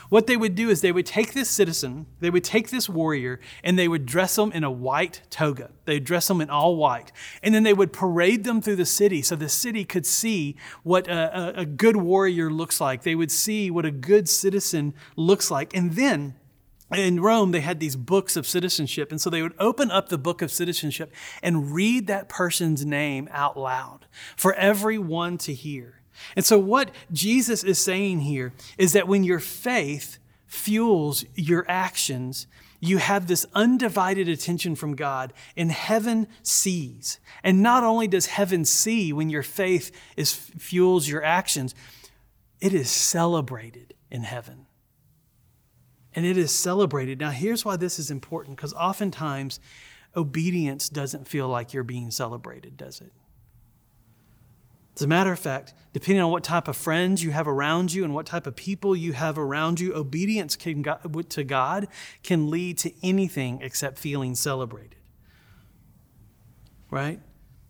What 0.09 0.27
they 0.27 0.37
would 0.37 0.55
do 0.55 0.69
is 0.69 0.81
they 0.81 0.91
would 0.91 1.05
take 1.05 1.33
this 1.33 1.49
citizen, 1.49 2.05
they 2.19 2.29
would 2.29 2.43
take 2.43 2.69
this 2.69 2.89
warrior, 2.89 3.39
and 3.63 3.77
they 3.77 3.87
would 3.87 4.05
dress 4.05 4.35
them 4.35 4.51
in 4.51 4.63
a 4.63 4.71
white 4.71 5.21
toga. 5.29 5.71
They 5.85 5.95
would 5.95 6.03
dress 6.03 6.27
them 6.27 6.41
in 6.41 6.49
all 6.49 6.75
white. 6.75 7.11
And 7.41 7.53
then 7.53 7.63
they 7.63 7.73
would 7.73 7.93
parade 7.93 8.43
them 8.43 8.61
through 8.61 8.75
the 8.77 8.85
city 8.85 9.21
so 9.21 9.35
the 9.35 9.49
city 9.49 9.85
could 9.85 10.05
see 10.05 10.55
what 10.83 11.07
a, 11.07 11.59
a, 11.59 11.65
good 11.65 11.97
warrior 11.97 12.49
looks 12.49 12.79
like. 12.79 13.03
They 13.03 13.15
would 13.15 13.31
see 13.31 13.71
what 13.71 13.85
a 13.85 13.91
good 13.91 14.29
citizen 14.29 14.93
looks 15.15 15.49
like. 15.49 15.75
And 15.75 15.93
then 15.93 16.35
in 16.93 17.19
Rome, 17.19 17.51
they 17.51 17.61
had 17.61 17.79
these 17.79 17.95
books 17.95 18.35
of 18.35 18.45
citizenship. 18.45 19.11
And 19.11 19.19
so 19.19 19.29
they 19.29 19.41
would 19.41 19.55
open 19.57 19.89
up 19.89 20.09
the 20.09 20.17
book 20.17 20.41
of 20.41 20.51
citizenship 20.51 21.11
and 21.41 21.71
read 21.71 22.07
that 22.07 22.29
person's 22.29 22.85
name 22.85 23.27
out 23.31 23.57
loud 23.57 24.05
for 24.35 24.53
everyone 24.53 25.37
to 25.39 25.53
hear. 25.53 26.02
And 26.35 26.45
so, 26.45 26.57
what 26.59 26.91
Jesus 27.11 27.63
is 27.63 27.79
saying 27.79 28.21
here 28.21 28.53
is 28.77 28.93
that 28.93 29.07
when 29.07 29.23
your 29.23 29.39
faith 29.39 30.17
fuels 30.45 31.25
your 31.35 31.65
actions, 31.67 32.47
you 32.79 32.97
have 32.97 33.27
this 33.27 33.45
undivided 33.55 34.27
attention 34.27 34.75
from 34.75 34.95
God, 34.95 35.31
and 35.55 35.71
heaven 35.71 36.27
sees. 36.41 37.19
And 37.41 37.63
not 37.63 37.83
only 37.83 38.07
does 38.07 38.25
heaven 38.25 38.65
see 38.65 39.13
when 39.13 39.29
your 39.29 39.41
faith 39.41 39.89
is, 40.17 40.33
fuels 40.33 41.07
your 41.07 41.23
actions, 41.23 41.73
it 42.59 42.73
is 42.73 42.91
celebrated 42.91 43.93
in 44.11 44.23
heaven. 44.23 44.65
And 46.13 46.25
it 46.25 46.37
is 46.37 46.51
celebrated. 46.53 47.19
Now, 47.19 47.31
here's 47.31 47.63
why 47.63 47.77
this 47.77 47.97
is 47.99 48.11
important 48.11 48.57
because 48.57 48.73
oftentimes 48.73 49.59
obedience 50.15 50.89
doesn't 50.89 51.27
feel 51.27 51.47
like 51.47 51.73
you're 51.73 51.83
being 51.83 52.11
celebrated, 52.11 52.77
does 52.77 53.01
it? 53.01 53.13
As 54.95 55.01
a 55.01 55.07
matter 55.07 55.31
of 55.31 55.39
fact, 55.39 55.73
depending 55.91 56.23
on 56.23 56.31
what 56.31 56.43
type 56.43 56.67
of 56.67 56.77
friends 56.77 57.23
you 57.23 57.31
have 57.31 57.47
around 57.47 57.93
you 57.93 58.03
and 58.03 58.13
what 58.13 58.27
type 58.27 58.45
of 58.45 58.55
people 58.55 58.95
you 58.95 59.13
have 59.13 59.39
around 59.39 59.79
you, 59.79 59.93
obedience 59.93 60.55
can, 60.55 60.83
to 60.83 61.43
God 61.43 61.87
can 62.21 62.51
lead 62.51 62.77
to 62.79 62.91
anything 63.01 63.59
except 63.61 63.97
feeling 63.97 64.35
celebrated. 64.35 64.95
Right? 66.91 67.19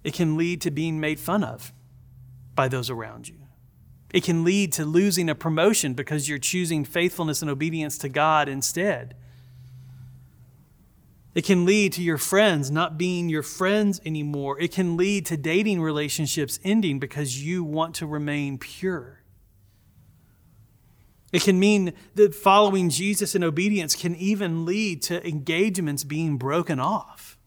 It 0.04 0.14
can 0.14 0.36
lead 0.36 0.62
to 0.62 0.72
being 0.72 1.00
made 1.00 1.20
fun 1.20 1.46
of 1.46 1.72
by 2.56 2.68
those 2.68 2.90
around 2.90 3.30
you. 3.30 3.36
It 4.14 4.24
can 4.24 4.44
lead 4.44 4.74
to 4.74 4.86
losing 4.86 5.30
a 5.30 5.36
promotion 5.36 5.94
because 5.94 6.28
you're 6.28 6.38
choosing 6.38 6.84
faithfulness 6.84 7.42
and 7.42 7.50
obedience 7.50 7.98
to 8.00 8.10
God 8.10 8.50
instead. 8.50 9.16
It 11.36 11.46
can 11.46 11.66
lead 11.66 11.94
to 11.94 12.04
your 12.04 12.20
friends 12.20 12.70
not 12.70 12.98
being 12.98 13.28
your 13.28 13.42
friends 13.42 14.00
anymore. 14.06 14.60
It 14.60 14.72
can 14.72 14.98
lead 14.98 15.26
to 15.28 15.38
dating 15.38 15.82
relationships 15.82 16.60
ending 16.64 17.00
because 17.00 17.44
you 17.44 17.64
want 17.64 17.96
to 17.96 18.06
remain 18.06 18.60
pure. 18.60 19.24
It 21.32 21.42
can 21.42 21.60
mean 21.60 21.94
that 22.14 22.36
following 22.36 22.92
Jesus 22.92 23.34
in 23.34 23.44
obedience 23.44 23.96
can 23.96 24.16
even 24.16 24.66
lead 24.66 25.02
to 25.04 25.28
engagements 25.28 26.04
being 26.04 26.38
broken 26.38 26.80
off. 26.80 27.40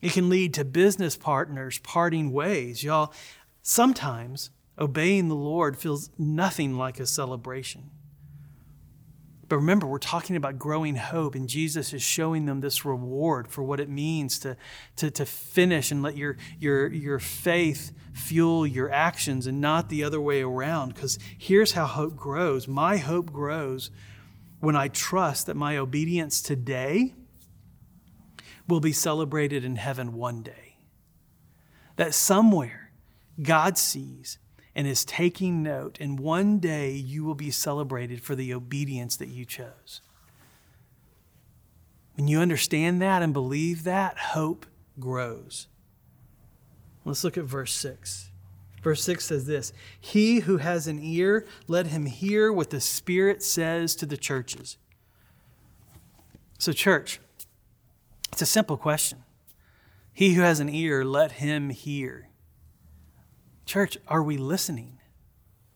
It 0.00 0.12
can 0.12 0.28
lead 0.28 0.52
to 0.54 0.64
business 0.64 1.16
partners 1.16 1.78
parting 1.78 2.32
ways. 2.32 2.82
Y'all, 2.82 3.12
sometimes 3.62 4.50
obeying 4.76 5.28
the 5.28 5.36
Lord 5.36 5.78
feels 5.78 6.10
nothing 6.18 6.76
like 6.76 6.98
a 6.98 7.06
celebration. 7.06 7.90
But 9.48 9.56
remember, 9.56 9.86
we're 9.86 9.98
talking 9.98 10.36
about 10.36 10.58
growing 10.58 10.96
hope, 10.96 11.34
and 11.34 11.48
Jesus 11.48 11.94
is 11.94 12.02
showing 12.02 12.44
them 12.44 12.60
this 12.60 12.84
reward 12.84 13.48
for 13.48 13.62
what 13.62 13.80
it 13.80 13.88
means 13.88 14.38
to, 14.40 14.56
to, 14.96 15.10
to 15.10 15.24
finish 15.24 15.90
and 15.90 16.02
let 16.02 16.16
your, 16.16 16.36
your, 16.58 16.92
your 16.92 17.18
faith 17.18 17.92
fuel 18.12 18.66
your 18.66 18.90
actions 18.90 19.46
and 19.46 19.60
not 19.60 19.88
the 19.88 20.04
other 20.04 20.20
way 20.20 20.42
around. 20.42 20.94
Because 20.94 21.18
here's 21.38 21.72
how 21.72 21.86
hope 21.86 22.14
grows 22.14 22.68
my 22.68 22.98
hope 22.98 23.32
grows 23.32 23.90
when 24.60 24.76
I 24.76 24.88
trust 24.88 25.46
that 25.46 25.54
my 25.54 25.78
obedience 25.78 26.42
today 26.42 27.14
will 28.66 28.80
be 28.80 28.92
celebrated 28.92 29.64
in 29.64 29.76
heaven 29.76 30.12
one 30.12 30.42
day. 30.42 30.76
That 31.96 32.12
somewhere 32.12 32.92
God 33.40 33.78
sees 33.78 34.38
and 34.78 34.86
is 34.86 35.04
taking 35.04 35.60
note, 35.60 35.98
and 36.00 36.20
one 36.20 36.60
day 36.60 36.92
you 36.92 37.24
will 37.24 37.34
be 37.34 37.50
celebrated 37.50 38.22
for 38.22 38.36
the 38.36 38.54
obedience 38.54 39.16
that 39.16 39.26
you 39.26 39.44
chose. 39.44 40.00
When 42.14 42.28
you 42.28 42.38
understand 42.38 43.02
that 43.02 43.20
and 43.20 43.32
believe 43.32 43.82
that, 43.82 44.16
hope 44.16 44.66
grows. 45.00 45.66
Let's 47.04 47.24
look 47.24 47.36
at 47.36 47.42
verse 47.42 47.72
6. 47.72 48.30
Verse 48.80 49.02
6 49.02 49.24
says 49.24 49.46
this 49.46 49.72
He 50.00 50.40
who 50.40 50.58
has 50.58 50.86
an 50.86 51.02
ear, 51.02 51.44
let 51.66 51.88
him 51.88 52.06
hear 52.06 52.52
what 52.52 52.70
the 52.70 52.80
Spirit 52.80 53.42
says 53.42 53.96
to 53.96 54.06
the 54.06 54.16
churches. 54.16 54.76
So, 56.60 56.70
church, 56.70 57.18
it's 58.30 58.42
a 58.42 58.46
simple 58.46 58.76
question. 58.76 59.24
He 60.12 60.34
who 60.34 60.42
has 60.42 60.60
an 60.60 60.68
ear, 60.68 61.04
let 61.04 61.32
him 61.32 61.70
hear. 61.70 62.28
Church, 63.68 63.98
are 64.08 64.22
we 64.22 64.38
listening? 64.38 64.98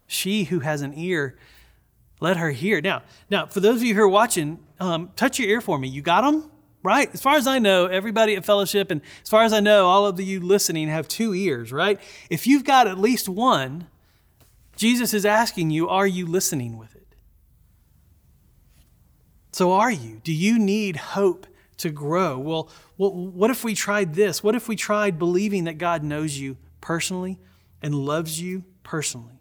She 0.07 0.45
who 0.45 0.61
has 0.61 0.81
an 0.81 0.95
ear, 0.97 1.37
let 2.21 2.39
her 2.39 2.51
hear. 2.51 2.81
Now, 2.81 3.03
now 3.29 3.45
for 3.45 3.61
those 3.61 3.77
of 3.77 3.83
you 3.83 3.95
who 3.95 4.01
are 4.01 4.09
watching, 4.09 4.61
um, 4.81 5.11
touch 5.15 5.39
your 5.39 5.47
ear 5.51 5.61
for 5.61 5.79
me. 5.79 5.89
You 5.89 6.01
got 6.01 6.23
them? 6.23 6.51
Right? 6.83 7.13
As 7.13 7.21
far 7.21 7.37
as 7.37 7.47
I 7.47 7.59
know, 7.59 7.85
everybody 7.87 8.35
at 8.35 8.47
fellowship, 8.47 8.91
and 8.91 9.03
as 9.23 9.29
far 9.29 9.43
as 9.43 9.53
I 9.53 9.61
know, 9.61 9.87
all 9.87 10.07
of 10.07 10.19
you 10.19 10.41
listening 10.41 10.89
have 10.89 11.07
two 11.07 11.35
ears, 11.35 11.71
right? 11.71 12.01
If 12.31 12.47
you've 12.47 12.65
got 12.65 12.87
at 12.87 12.99
least 12.99 13.29
one, 13.29 13.89
Jesus 14.75 15.13
is 15.13 15.27
asking 15.27 15.71
you, 15.71 15.87
are 15.87 16.07
you 16.07 16.27
listening 16.27 16.79
with 16.79 16.97
it? 16.97 17.15
So, 19.53 19.71
are 19.73 19.93
you? 19.93 20.23
Do 20.25 20.33
you 20.33 20.59
need 20.59 20.97
hope 20.97 21.47
to 21.77 21.91
grow? 21.91 22.39
Well, 22.39 22.71
what 22.97 23.51
if 23.51 23.63
we 23.63 23.75
tried 23.75 24.15
this? 24.15 24.43
What 24.43 24.55
if 24.55 24.67
we 24.67 24.77
tried 24.77 25.19
believing 25.19 25.65
that 25.65 25.77
God 25.77 26.03
knows 26.03 26.39
you 26.39 26.57
personally? 26.81 27.39
And 27.83 27.95
loves 27.95 28.41
you 28.41 28.65
personally. 28.83 29.41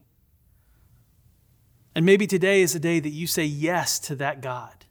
And 1.94 2.06
maybe 2.06 2.26
today 2.26 2.62
is 2.62 2.74
the 2.74 2.80
day 2.80 3.00
that 3.00 3.10
you 3.10 3.28
say 3.28 3.44
yes 3.44 4.00
to 4.00 4.16
that 4.16 4.42
God. 4.42 4.86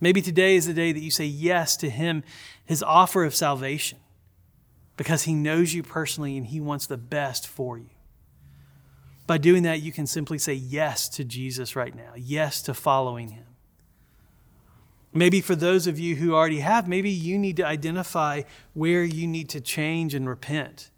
Maybe 0.00 0.22
today 0.22 0.56
is 0.56 0.66
the 0.66 0.74
day 0.74 0.92
that 0.92 1.00
you 1.00 1.10
say 1.10 1.26
yes 1.26 1.76
to 1.78 1.90
Him, 1.90 2.24
His 2.64 2.82
offer 2.82 3.24
of 3.24 3.34
salvation, 3.34 3.98
because 4.96 5.22
He 5.22 5.34
knows 5.34 5.74
you 5.74 5.82
personally 5.82 6.36
and 6.36 6.46
He 6.46 6.60
wants 6.60 6.86
the 6.86 6.96
best 6.96 7.46
for 7.46 7.78
you. 7.78 7.90
By 9.26 9.38
doing 9.38 9.62
that, 9.62 9.82
you 9.82 9.92
can 9.92 10.06
simply 10.06 10.38
say 10.38 10.54
yes 10.54 11.08
to 11.10 11.24
Jesus 11.24 11.76
right 11.76 11.94
now, 11.94 12.12
yes 12.16 12.62
to 12.62 12.74
following 12.74 13.28
Him. 13.28 13.44
Maybe 15.12 15.40
for 15.40 15.54
those 15.54 15.86
of 15.86 15.98
you 15.98 16.16
who 16.16 16.34
already 16.34 16.60
have, 16.60 16.88
maybe 16.88 17.10
you 17.10 17.38
need 17.38 17.56
to 17.56 17.66
identify 17.66 18.42
where 18.74 19.04
you 19.04 19.26
need 19.26 19.48
to 19.50 19.60
change 19.60 20.14
and 20.14 20.28
repent. 20.28 20.90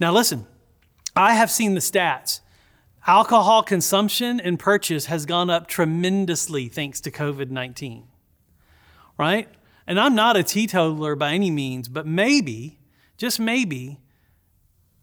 Now, 0.00 0.12
listen, 0.12 0.46
I 1.18 1.34
have 1.34 1.50
seen 1.50 1.74
the 1.74 1.80
stats. 1.80 2.42
Alcohol 3.04 3.64
consumption 3.64 4.38
and 4.38 4.56
purchase 4.56 5.06
has 5.06 5.26
gone 5.26 5.50
up 5.50 5.66
tremendously 5.66 6.68
thanks 6.68 7.00
to 7.00 7.10
COVID 7.10 7.50
19. 7.50 8.04
Right? 9.18 9.48
And 9.84 9.98
I'm 9.98 10.14
not 10.14 10.36
a 10.36 10.44
teetotaler 10.44 11.16
by 11.16 11.32
any 11.32 11.50
means, 11.50 11.88
but 11.88 12.06
maybe, 12.06 12.78
just 13.16 13.40
maybe, 13.40 13.98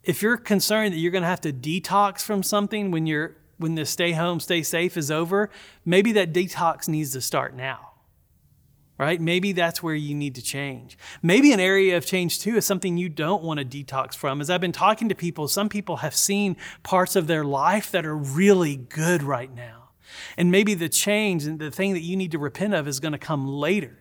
if 0.03 0.21
you're 0.21 0.37
concerned 0.37 0.93
that 0.93 0.99
you're 0.99 1.11
going 1.11 1.23
to 1.23 1.27
have 1.27 1.41
to 1.41 1.51
detox 1.51 2.21
from 2.21 2.43
something 2.43 2.91
when 2.91 3.05
you're 3.05 3.35
when 3.57 3.75
the 3.75 3.85
stay 3.85 4.13
home, 4.13 4.39
stay 4.39 4.63
safe 4.63 4.95
is 4.95 5.11
over, 5.11 5.49
maybe 5.83 6.13
that 6.13 6.31
detox 6.31 6.87
needs 6.87 7.11
to 7.11 7.19
start 7.19 7.53
now 7.53 7.94
right? 8.97 9.19
Maybe 9.19 9.51
that's 9.51 9.83
where 9.83 9.95
you 9.95 10.15
need 10.15 10.35
to 10.35 10.41
change. 10.41 10.97
Maybe 11.21 11.51
an 11.51 11.59
area 11.59 11.97
of 11.97 12.05
change 12.05 12.39
too 12.39 12.55
is 12.55 12.65
something 12.65 12.97
you 12.97 13.09
don't 13.09 13.43
want 13.43 13.59
to 13.59 13.65
detox 13.65 14.15
from. 14.15 14.39
As 14.39 14.49
I've 14.49 14.61
been 14.61 14.71
talking 14.71 15.09
to 15.09 15.15
people, 15.15 15.47
some 15.47 15.69
people 15.69 15.97
have 15.97 16.15
seen 16.15 16.55
parts 16.83 17.15
of 17.15 17.27
their 17.27 17.43
life 17.43 17.91
that 17.91 18.05
are 18.05 18.15
really 18.15 18.77
good 18.77 19.21
right 19.21 19.53
now. 19.53 19.89
And 20.37 20.49
maybe 20.49 20.73
the 20.73 20.89
change 20.89 21.45
and 21.45 21.59
the 21.59 21.71
thing 21.71 21.93
that 21.93 22.01
you 22.01 22.15
need 22.15 22.31
to 22.31 22.39
repent 22.39 22.73
of 22.73 22.87
is 22.87 22.99
going 22.99 23.11
to 23.11 23.17
come 23.17 23.47
later. 23.47 23.97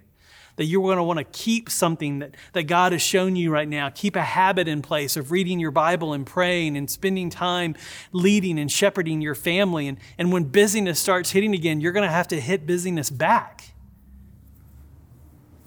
That 0.57 0.67
you're 0.67 0.83
going 0.83 0.99
to 0.99 1.03
want 1.03 1.19
to 1.19 1.25
keep 1.25 1.69
something 1.69 2.21
that, 2.21 2.37
that 2.53 2.65
God 2.65 2.93
has 2.93 3.03
shown 3.03 3.35
you 3.35 3.51
right 3.51 3.69
now. 3.69 3.91
Keep 3.91 4.15
a 4.15 4.23
habit 4.23 4.69
in 4.69 4.83
place 4.83 5.17
of 5.17 5.33
reading 5.33 5.59
your 5.59 5.73
Bible 5.73 6.13
and 6.13 6.25
praying 6.25 6.77
and 6.77 6.89
spending 6.89 7.29
time 7.29 7.75
leading 8.13 8.61
and 8.61 8.71
shepherding 8.71 9.21
your 9.21 9.35
family. 9.35 9.89
And, 9.89 9.99
and 10.17 10.33
when 10.33 10.45
busyness 10.45 11.01
starts 11.01 11.33
hitting 11.33 11.55
again, 11.55 11.81
you're 11.81 11.91
going 11.91 12.07
to 12.07 12.13
have 12.13 12.29
to 12.29 12.41
hit 12.41 12.69
busyness 12.69 13.11
back 13.11 13.74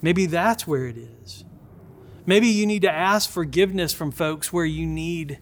Maybe 0.02 0.26
that's 0.26 0.68
where 0.68 0.86
it 0.88 0.98
is. 0.98 1.44
Maybe 2.26 2.48
you 2.48 2.66
need 2.66 2.82
to 2.84 2.92
ask 2.92 3.30
forgiveness 3.30 3.94
from 3.94 4.12
folks 4.12 4.52
where 4.52 4.66
you 4.66 4.86
need 4.86 5.40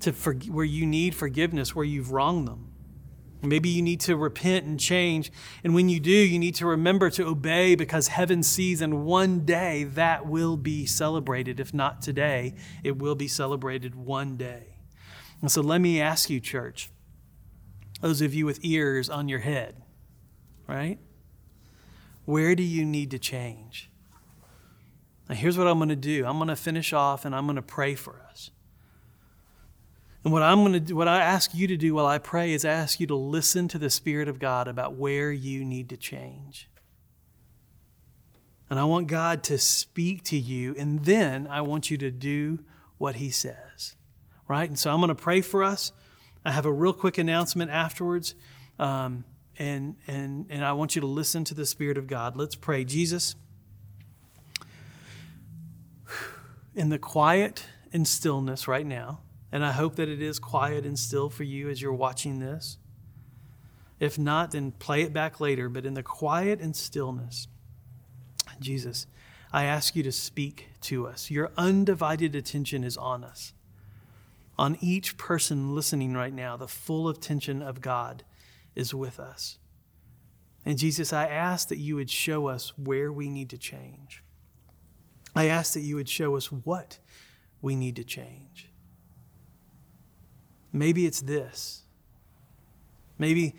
to 0.00 0.12
where 0.12 0.64
you 0.64 0.84
need 0.84 1.14
forgiveness 1.14 1.74
where 1.74 1.84
you've 1.84 2.12
wronged 2.12 2.48
them. 2.48 2.72
Maybe 3.40 3.68
you 3.68 3.82
need 3.82 4.00
to 4.00 4.16
repent 4.16 4.66
and 4.66 4.78
change. 4.78 5.32
And 5.64 5.74
when 5.74 5.88
you 5.88 5.98
do, 5.98 6.10
you 6.10 6.38
need 6.38 6.54
to 6.56 6.66
remember 6.66 7.10
to 7.10 7.26
obey 7.26 7.74
because 7.74 8.08
heaven 8.08 8.42
sees, 8.44 8.80
and 8.80 9.04
one 9.04 9.44
day 9.44 9.82
that 9.82 10.26
will 10.26 10.56
be 10.56 10.86
celebrated. 10.86 11.58
If 11.58 11.74
not 11.74 12.02
today, 12.02 12.54
it 12.84 12.98
will 12.98 13.16
be 13.16 13.26
celebrated 13.26 13.96
one 13.96 14.36
day. 14.36 14.76
And 15.40 15.50
so 15.50 15.60
let 15.60 15.80
me 15.80 16.00
ask 16.00 16.30
you, 16.30 16.38
church, 16.38 16.90
those 18.00 18.20
of 18.20 18.32
you 18.32 18.46
with 18.46 18.60
ears 18.62 19.10
on 19.10 19.28
your 19.28 19.40
head, 19.40 19.82
right? 20.68 21.00
Where 22.32 22.54
do 22.54 22.62
you 22.62 22.86
need 22.86 23.10
to 23.10 23.18
change? 23.18 23.90
Now, 25.28 25.34
here's 25.34 25.58
what 25.58 25.66
I'm 25.66 25.76
going 25.76 25.90
to 25.90 25.96
do 25.96 26.24
I'm 26.24 26.38
going 26.38 26.48
to 26.48 26.56
finish 26.56 26.94
off 26.94 27.26
and 27.26 27.34
I'm 27.34 27.44
going 27.44 27.56
to 27.56 27.62
pray 27.62 27.94
for 27.94 28.22
us. 28.30 28.50
And 30.24 30.32
what 30.32 30.40
I'm 30.42 30.60
going 30.60 30.72
to 30.72 30.80
do, 30.80 30.96
what 30.96 31.08
I 31.08 31.20
ask 31.20 31.54
you 31.54 31.66
to 31.66 31.76
do 31.76 31.92
while 31.92 32.06
I 32.06 32.16
pray 32.16 32.54
is 32.54 32.64
ask 32.64 32.98
you 33.00 33.06
to 33.08 33.14
listen 33.14 33.68
to 33.68 33.78
the 33.78 33.90
Spirit 33.90 34.28
of 34.28 34.38
God 34.38 34.66
about 34.66 34.94
where 34.94 35.30
you 35.30 35.62
need 35.62 35.90
to 35.90 35.98
change. 35.98 36.70
And 38.70 38.80
I 38.80 38.84
want 38.84 39.08
God 39.08 39.42
to 39.44 39.58
speak 39.58 40.24
to 40.24 40.38
you, 40.38 40.74
and 40.78 41.04
then 41.04 41.46
I 41.48 41.60
want 41.60 41.90
you 41.90 41.98
to 41.98 42.10
do 42.10 42.60
what 42.96 43.16
He 43.16 43.28
says. 43.28 43.96
Right? 44.48 44.70
And 44.70 44.78
so 44.78 44.90
I'm 44.90 45.00
going 45.00 45.08
to 45.10 45.14
pray 45.14 45.42
for 45.42 45.62
us. 45.62 45.92
I 46.46 46.52
have 46.52 46.64
a 46.64 46.72
real 46.72 46.94
quick 46.94 47.18
announcement 47.18 47.70
afterwards. 47.70 48.34
Um, 48.78 49.24
and, 49.62 49.94
and, 50.08 50.46
and 50.50 50.64
I 50.64 50.72
want 50.72 50.96
you 50.96 51.00
to 51.02 51.06
listen 51.06 51.44
to 51.44 51.54
the 51.54 51.64
Spirit 51.64 51.96
of 51.96 52.08
God. 52.08 52.36
Let's 52.36 52.56
pray. 52.56 52.84
Jesus, 52.84 53.36
in 56.74 56.88
the 56.88 56.98
quiet 56.98 57.64
and 57.92 58.08
stillness 58.08 58.66
right 58.66 58.84
now, 58.84 59.20
and 59.52 59.64
I 59.64 59.70
hope 59.70 59.94
that 59.96 60.08
it 60.08 60.20
is 60.20 60.40
quiet 60.40 60.84
and 60.84 60.98
still 60.98 61.30
for 61.30 61.44
you 61.44 61.70
as 61.70 61.80
you're 61.80 61.92
watching 61.92 62.40
this. 62.40 62.78
If 64.00 64.18
not, 64.18 64.50
then 64.50 64.72
play 64.72 65.02
it 65.02 65.12
back 65.12 65.38
later. 65.38 65.68
But 65.68 65.86
in 65.86 65.94
the 65.94 66.02
quiet 66.02 66.60
and 66.60 66.74
stillness, 66.74 67.46
Jesus, 68.58 69.06
I 69.52 69.62
ask 69.62 69.94
you 69.94 70.02
to 70.02 70.10
speak 70.10 70.70
to 70.82 71.06
us. 71.06 71.30
Your 71.30 71.52
undivided 71.56 72.34
attention 72.34 72.82
is 72.82 72.96
on 72.96 73.22
us. 73.22 73.52
On 74.58 74.76
each 74.80 75.16
person 75.16 75.72
listening 75.72 76.14
right 76.14 76.34
now, 76.34 76.56
the 76.56 76.66
full 76.66 77.08
attention 77.08 77.62
of 77.62 77.80
God 77.80 78.24
is 78.74 78.94
with 78.94 79.20
us. 79.20 79.58
And 80.64 80.78
Jesus, 80.78 81.12
I 81.12 81.26
ask 81.26 81.68
that 81.68 81.78
you 81.78 81.96
would 81.96 82.10
show 82.10 82.46
us 82.46 82.72
where 82.78 83.12
we 83.12 83.28
need 83.28 83.50
to 83.50 83.58
change. 83.58 84.22
I 85.34 85.48
ask 85.48 85.74
that 85.74 85.80
you 85.80 85.96
would 85.96 86.08
show 86.08 86.36
us 86.36 86.52
what 86.52 86.98
we 87.60 87.74
need 87.74 87.96
to 87.96 88.04
change. 88.04 88.70
Maybe 90.72 91.06
it's 91.06 91.20
this. 91.20 91.82
Maybe 93.18 93.54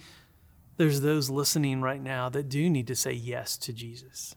there's 0.78 1.02
those 1.02 1.30
listening 1.30 1.82
right 1.82 2.02
now 2.02 2.30
that 2.30 2.49
do 2.49 2.69
need 2.69 2.88
to 2.88 2.95
say 2.95 3.13
yes 3.13 3.58
to 3.58 3.73
Jesus. 3.73 4.36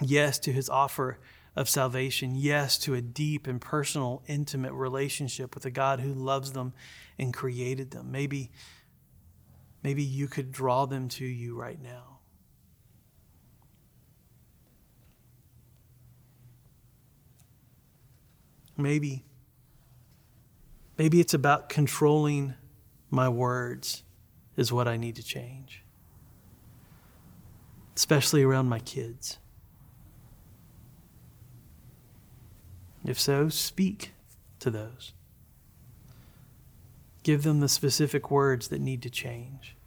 Yes 0.00 0.38
to 0.40 0.52
his 0.52 0.68
offer 0.68 1.18
of 1.56 1.68
salvation. 1.68 2.34
Yes 2.36 2.78
to 2.78 2.94
a 2.94 3.00
deep 3.00 3.46
and 3.46 3.60
personal, 3.60 4.22
intimate 4.26 4.72
relationship 4.72 5.54
with 5.54 5.64
a 5.64 5.70
God 5.70 6.00
who 6.00 6.12
loves 6.12 6.52
them 6.52 6.72
and 7.18 7.34
created 7.34 7.90
them. 7.90 8.12
Maybe, 8.12 8.50
maybe 9.88 10.02
you 10.02 10.28
could 10.28 10.52
draw 10.52 10.84
them 10.84 11.08
to 11.08 11.24
you 11.24 11.58
right 11.58 11.80
now. 11.80 12.18
Maybe 18.76 19.24
Maybe 20.98 21.20
it's 21.20 21.32
about 21.32 21.70
controlling 21.70 22.52
my 23.08 23.30
words, 23.30 24.02
is 24.58 24.70
what 24.70 24.86
I 24.86 24.98
need 24.98 25.16
to 25.16 25.22
change, 25.22 25.84
especially 27.96 28.42
around 28.42 28.68
my 28.68 28.80
kids. 28.80 29.38
If 33.06 33.18
so, 33.18 33.48
speak 33.48 34.12
to 34.58 34.70
those. 34.70 35.14
Give 37.22 37.42
them 37.42 37.60
the 37.60 37.68
specific 37.68 38.30
words 38.30 38.68
that 38.68 38.80
need 38.80 39.02
to 39.02 39.10
change. 39.10 39.77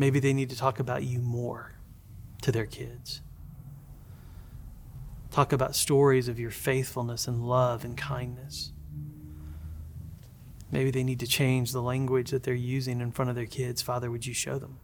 Maybe 0.00 0.18
they 0.18 0.32
need 0.32 0.48
to 0.48 0.56
talk 0.56 0.80
about 0.80 1.02
you 1.02 1.18
more 1.18 1.74
to 2.40 2.50
their 2.50 2.64
kids. 2.64 3.20
Talk 5.30 5.52
about 5.52 5.76
stories 5.76 6.26
of 6.26 6.40
your 6.40 6.50
faithfulness 6.50 7.28
and 7.28 7.46
love 7.46 7.84
and 7.84 7.98
kindness. 7.98 8.72
Maybe 10.70 10.90
they 10.90 11.04
need 11.04 11.20
to 11.20 11.26
change 11.26 11.72
the 11.72 11.82
language 11.82 12.30
that 12.30 12.44
they're 12.44 12.54
using 12.54 13.02
in 13.02 13.12
front 13.12 13.28
of 13.28 13.36
their 13.36 13.44
kids. 13.44 13.82
Father, 13.82 14.10
would 14.10 14.24
you 14.24 14.32
show 14.32 14.58
them? 14.58 14.80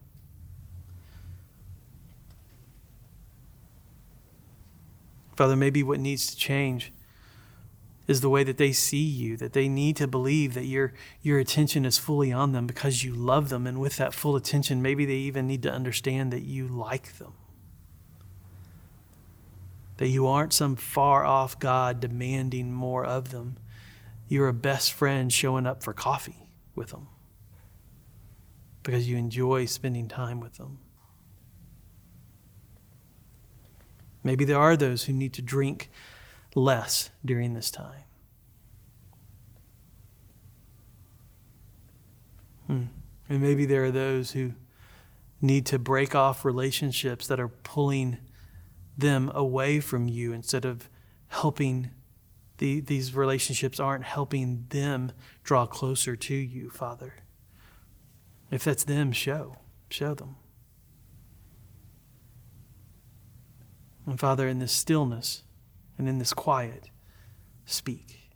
Father, 5.35 5.57
maybe 5.57 5.83
what 5.83 5.98
needs 5.98 6.26
to 6.26 6.37
change 6.37 6.92
is 8.07 8.21
the 8.21 8.31
way 8.31 8.45
that 8.45 8.59
they 8.59 8.73
see 8.73 8.99
you, 9.03 9.37
that 9.37 9.53
they 9.53 9.69
need 9.69 9.97
to 9.97 10.07
believe 10.07 10.55
that 10.55 10.64
your, 10.64 10.92
your 11.23 11.38
attention 11.38 11.85
is 11.85 11.99
fully 11.99 12.33
on 12.33 12.53
them 12.53 12.66
because 12.66 13.03
you 13.03 13.12
love 13.14 13.49
them. 13.49 13.66
And 13.66 13.81
with 13.81 13.97
that 13.97 14.14
full 14.14 14.37
attention, 14.37 14.81
maybe 14.81 15.05
they 15.05 15.14
even 15.14 15.47
need 15.47 15.62
to 15.64 15.73
understand 15.73 16.33
that 16.33 16.42
you 16.42 16.69
like 16.69 17.19
them 17.19 17.33
that 19.97 20.09
you 20.09 20.27
aren't 20.27 20.53
some 20.53 20.77
far 20.77 21.25
off 21.25 21.59
God 21.59 22.01
demanding 22.01 22.73
more 22.73 23.05
of 23.05 23.31
them. 23.31 23.57
You're 24.29 24.49
a 24.49 24.55
best 24.55 24.92
friend 24.92 25.33
showing 25.33 25.66
up 25.66 25.83
for 25.83 25.92
coffee 25.92 26.49
with 26.75 26.90
them 26.90 27.09
because 28.83 29.09
you 29.09 29.16
enjoy 29.16 29.64
spending 29.66 30.09
time 30.09 30.40
with 30.40 30.55
them. 30.55 30.79
Maybe 34.23 34.45
there 34.45 34.59
are 34.59 34.77
those 34.77 35.05
who 35.05 35.12
need 35.12 35.33
to 35.35 35.42
drink 35.42 35.88
less 36.57 37.11
during 37.25 37.53
this 37.55 37.71
time. 37.71 38.03
Hmm. 42.66 42.83
And 43.29 43.40
maybe 43.40 43.66
there 43.66 43.85
are 43.85 43.90
those 43.90 44.33
who 44.33 44.55
need 45.40 45.66
to 45.66 45.79
break 45.79 46.14
off 46.14 46.45
relationships 46.45 47.27
that 47.27 47.38
are 47.38 47.49
pulling 47.49 48.16
them 48.97 49.31
away 49.35 49.79
from 49.79 50.09
you 50.09 50.33
instead 50.33 50.64
of 50.64 50.88
helping 51.29 51.90
the, 52.59 52.81
these 52.81 53.14
relationships 53.14 53.79
aren't 53.79 54.05
helping 54.05 54.64
them 54.71 55.12
draw 55.45 55.66
closer 55.66 56.16
to 56.16 56.35
you, 56.35 56.71
Father. 56.71 57.16
If 58.51 58.64
that's 58.64 58.85
them, 58.85 59.12
show. 59.12 59.59
Show 59.90 60.14
them. 60.14 60.37
And 64.07 64.19
Father, 64.19 64.49
in 64.49 64.59
this 64.59 64.73
stillness 64.73 65.42
and 65.98 66.09
in 66.09 66.18
this 66.18 66.32
quiet, 66.32 66.90
speak. 67.64 68.26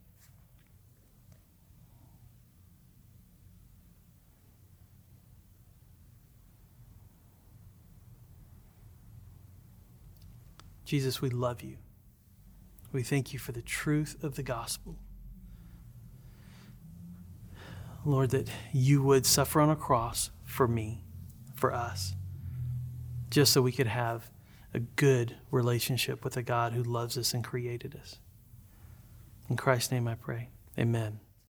Jesus, 10.84 11.22
we 11.22 11.30
love 11.30 11.62
you. 11.62 11.76
We 12.92 13.04
thank 13.04 13.32
you 13.32 13.38
for 13.38 13.52
the 13.52 13.62
truth 13.62 14.16
of 14.24 14.34
the 14.34 14.42
gospel. 14.42 14.98
Lord, 18.04 18.30
that 18.30 18.50
you 18.72 19.02
would 19.02 19.24
suffer 19.24 19.60
on 19.60 19.70
a 19.70 19.76
cross 19.76 20.30
for 20.44 20.66
me, 20.66 21.04
for 21.54 21.72
us, 21.72 22.14
just 23.30 23.52
so 23.52 23.62
we 23.62 23.70
could 23.70 23.86
have 23.86 24.30
a 24.72 24.80
good 24.80 25.36
relationship 25.50 26.24
with 26.24 26.36
a 26.36 26.42
God 26.42 26.72
who 26.72 26.82
loves 26.82 27.18
us 27.18 27.34
and 27.34 27.42
created 27.42 27.96
us. 28.00 28.18
In 29.48 29.56
Christ's 29.56 29.90
name 29.90 30.06
I 30.06 30.14
pray. 30.14 30.48
Amen. 30.78 31.20